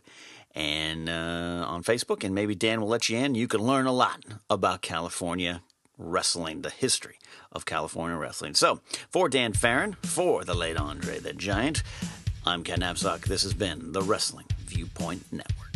and 0.54 1.08
uh, 1.08 1.64
on 1.66 1.82
Facebook, 1.82 2.26
and 2.26 2.36
maybe 2.36 2.56
Dan 2.56 2.82
will 2.82 2.90
let 2.90 3.08
you 3.08 3.20
in. 3.20 3.36
You 3.36 3.48
can 3.48 3.62
learn 3.62 3.86
a 3.86 3.94
lot 3.94 4.26
about 4.50 4.82
California 4.82 5.62
wrestling, 5.98 6.62
the 6.62 6.70
history 6.70 7.20
of 7.54 7.66
California 7.66 8.18
wrestling. 8.18 8.54
So, 8.54 8.82
for 9.10 9.30
Dan 9.30 9.54
Farron, 9.54 9.96
for 10.04 10.44
the 10.44 10.54
late 10.54 10.76
Andre 10.76 11.20
the 11.20 11.32
Giant, 11.32 11.84
I'm 12.46 12.66
Ken 12.66 12.82
Napzok. 12.82 13.28
This 13.28 13.44
has 13.44 13.54
been 13.54 13.94
the 13.94 14.02
Wrestling 14.02 14.48
Viewpoint 14.66 15.32
Network. 15.32 15.67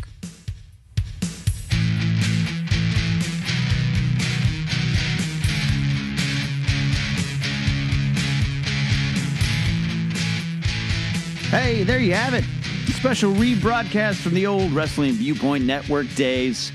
Hey, 11.51 11.83
there 11.83 11.99
you 11.99 12.13
have 12.13 12.33
it. 12.33 12.45
Special 12.93 13.33
rebroadcast 13.33 14.21
from 14.21 14.33
the 14.35 14.47
old 14.47 14.71
Wrestling 14.71 15.11
Viewpoint 15.11 15.65
Network 15.65 16.07
days, 16.15 16.71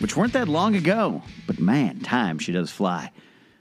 which 0.00 0.16
weren't 0.16 0.32
that 0.32 0.48
long 0.48 0.74
ago. 0.74 1.22
But 1.46 1.60
man, 1.60 2.00
time 2.00 2.40
she 2.40 2.50
does 2.50 2.68
fly. 2.68 3.12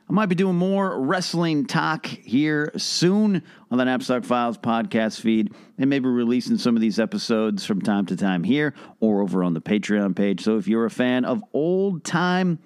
I 0.09 0.13
might 0.13 0.25
be 0.25 0.33
doing 0.33 0.55
more 0.55 0.99
wrestling 0.99 1.67
talk 1.67 2.07
here 2.07 2.71
soon 2.75 3.43
on 3.69 3.77
the 3.77 3.83
Napzok 3.83 4.25
Files 4.25 4.57
podcast 4.57 5.21
feed, 5.21 5.53
and 5.77 5.91
maybe 5.91 6.09
releasing 6.09 6.57
some 6.57 6.75
of 6.75 6.81
these 6.81 6.99
episodes 6.99 7.63
from 7.63 7.79
time 7.79 8.07
to 8.07 8.17
time 8.17 8.43
here 8.43 8.73
or 8.99 9.21
over 9.21 9.43
on 9.43 9.53
the 9.53 9.61
Patreon 9.61 10.15
page. 10.15 10.43
So 10.43 10.57
if 10.57 10.67
you're 10.67 10.85
a 10.85 10.89
fan 10.89 11.23
of 11.23 11.43
old 11.53 12.03
time 12.03 12.57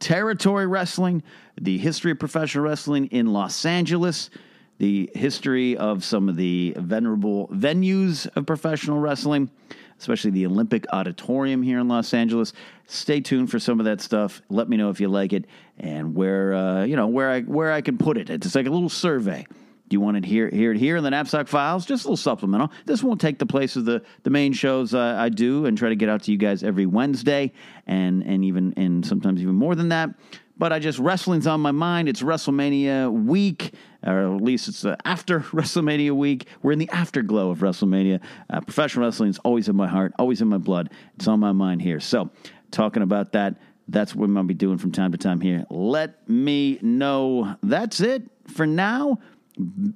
territory 0.00 0.66
wrestling, 0.66 1.22
the 1.60 1.78
history 1.78 2.10
of 2.10 2.18
professional 2.18 2.64
wrestling 2.64 3.06
in 3.06 3.32
Los 3.32 3.64
Angeles, 3.64 4.30
the 4.78 5.10
history 5.14 5.76
of 5.76 6.04
some 6.04 6.28
of 6.28 6.36
the 6.36 6.74
venerable 6.76 7.48
venues 7.48 8.28
of 8.36 8.46
professional 8.46 8.98
wrestling, 8.98 9.50
especially 9.98 10.30
the 10.30 10.46
Olympic 10.46 10.86
Auditorium 10.92 11.62
here 11.62 11.78
in 11.78 11.88
Los 11.88 12.12
Angeles. 12.12 12.52
Stay 12.86 13.20
tuned 13.20 13.50
for 13.50 13.58
some 13.58 13.80
of 13.80 13.86
that 13.86 14.00
stuff. 14.00 14.42
Let 14.48 14.68
me 14.68 14.76
know 14.76 14.90
if 14.90 15.00
you 15.00 15.08
like 15.08 15.32
it 15.32 15.46
and 15.78 16.14
where 16.14 16.54
uh, 16.54 16.84
you 16.84 16.96
know 16.96 17.06
where 17.06 17.30
I 17.30 17.42
where 17.42 17.72
I 17.72 17.80
can 17.80 17.98
put 17.98 18.18
it. 18.18 18.28
It's 18.30 18.54
like 18.54 18.66
a 18.66 18.70
little 18.70 18.88
survey. 18.88 19.46
Do 19.88 19.94
you 19.94 20.00
want 20.00 20.20
to 20.20 20.28
hear 20.28 20.50
hear 20.50 20.72
it 20.72 20.78
here 20.78 20.96
in 20.96 21.04
the 21.04 21.10
Napzok 21.10 21.46
Files? 21.46 21.86
Just 21.86 22.04
a 22.04 22.08
little 22.08 22.16
supplemental. 22.16 22.72
This 22.86 23.04
won't 23.04 23.20
take 23.20 23.38
the 23.38 23.46
place 23.46 23.76
of 23.76 23.84
the 23.84 24.02
the 24.24 24.30
main 24.30 24.52
shows 24.52 24.92
uh, 24.92 25.16
I 25.18 25.28
do 25.28 25.64
and 25.64 25.78
try 25.78 25.90
to 25.90 25.96
get 25.96 26.08
out 26.08 26.24
to 26.24 26.32
you 26.32 26.38
guys 26.38 26.64
every 26.64 26.86
Wednesday 26.86 27.52
and 27.86 28.22
and 28.24 28.44
even 28.44 28.74
and 28.76 29.06
sometimes 29.06 29.40
even 29.40 29.54
more 29.54 29.74
than 29.74 29.90
that 29.90 30.10
but 30.58 30.72
I 30.72 30.78
just 30.78 30.98
wrestling's 30.98 31.46
on 31.46 31.60
my 31.60 31.72
mind. 31.72 32.08
It's 32.08 32.22
WrestleMania 32.22 33.12
week, 33.12 33.74
or 34.02 34.34
at 34.34 34.40
least 34.40 34.68
it's 34.68 34.84
after 35.04 35.40
WrestleMania 35.52 36.12
week. 36.12 36.46
We're 36.62 36.72
in 36.72 36.78
the 36.78 36.90
afterglow 36.90 37.50
of 37.50 37.58
WrestleMania. 37.58 38.20
Uh, 38.48 38.60
professional 38.60 39.06
wrestling 39.06 39.30
is 39.30 39.38
always 39.40 39.68
in 39.68 39.76
my 39.76 39.88
heart, 39.88 40.12
always 40.18 40.40
in 40.40 40.48
my 40.48 40.58
blood. 40.58 40.90
It's 41.16 41.28
on 41.28 41.40
my 41.40 41.52
mind 41.52 41.82
here. 41.82 42.00
So, 42.00 42.30
talking 42.70 43.02
about 43.02 43.32
that, 43.32 43.56
that's 43.88 44.14
what 44.14 44.26
going 44.26 44.36
to 44.36 44.44
be 44.44 44.54
doing 44.54 44.78
from 44.78 44.92
time 44.92 45.12
to 45.12 45.18
time 45.18 45.40
here. 45.40 45.64
Let 45.70 46.28
me 46.28 46.78
know. 46.82 47.56
That's 47.62 48.00
it 48.00 48.24
for 48.48 48.66
now. 48.66 49.18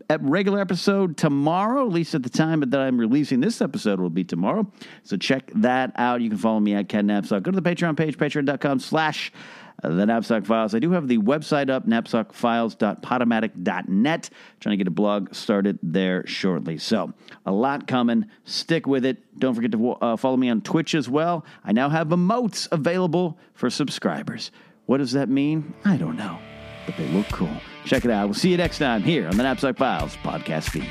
At 0.08 0.22
regular 0.22 0.58
episode 0.58 1.18
tomorrow, 1.18 1.84
at 1.86 1.92
least 1.92 2.14
at 2.14 2.22
the 2.22 2.30
time 2.30 2.60
that 2.60 2.80
I'm 2.80 2.98
releasing 2.98 3.40
this 3.40 3.60
episode, 3.60 4.00
will 4.00 4.08
be 4.08 4.24
tomorrow. 4.24 4.70
So 5.02 5.18
check 5.18 5.50
that 5.56 5.92
out. 5.96 6.22
You 6.22 6.30
can 6.30 6.38
follow 6.38 6.60
me 6.60 6.72
at 6.74 6.88
Napzok. 6.88 7.42
Go 7.42 7.50
to 7.50 7.60
the 7.60 7.70
Patreon 7.70 7.94
page, 7.94 8.16
patreon.com 8.16 8.80
slash 8.80 9.32
the 9.82 10.06
Napzok 10.06 10.46
Files. 10.46 10.74
I 10.74 10.78
do 10.78 10.92
have 10.92 11.08
the 11.08 11.18
website 11.18 11.70
up, 11.70 11.86
napzokfiles.podomatic.net. 11.86 14.30
Trying 14.60 14.72
to 14.72 14.76
get 14.76 14.86
a 14.86 14.90
blog 14.90 15.34
started 15.34 15.78
there 15.82 16.26
shortly. 16.26 16.78
So, 16.78 17.12
a 17.46 17.52
lot 17.52 17.86
coming. 17.86 18.26
Stick 18.44 18.86
with 18.86 19.04
it. 19.04 19.18
Don't 19.38 19.54
forget 19.54 19.72
to 19.72 19.92
uh, 19.92 20.16
follow 20.16 20.36
me 20.36 20.50
on 20.50 20.60
Twitch 20.60 20.94
as 20.94 21.08
well. 21.08 21.44
I 21.64 21.72
now 21.72 21.88
have 21.88 22.08
emotes 22.08 22.68
available 22.70 23.38
for 23.54 23.70
subscribers. 23.70 24.50
What 24.86 24.98
does 24.98 25.12
that 25.12 25.28
mean? 25.28 25.74
I 25.84 25.96
don't 25.96 26.16
know, 26.16 26.38
but 26.84 26.96
they 26.96 27.06
look 27.08 27.28
cool. 27.28 27.48
Check 27.84 28.04
it 28.04 28.10
out. 28.10 28.26
We'll 28.26 28.34
see 28.34 28.50
you 28.50 28.56
next 28.56 28.78
time 28.78 29.02
here 29.02 29.28
on 29.28 29.36
the 29.36 29.44
Napzok 29.44 29.78
Files 29.78 30.16
podcast 30.16 30.70
feed. 30.70 30.90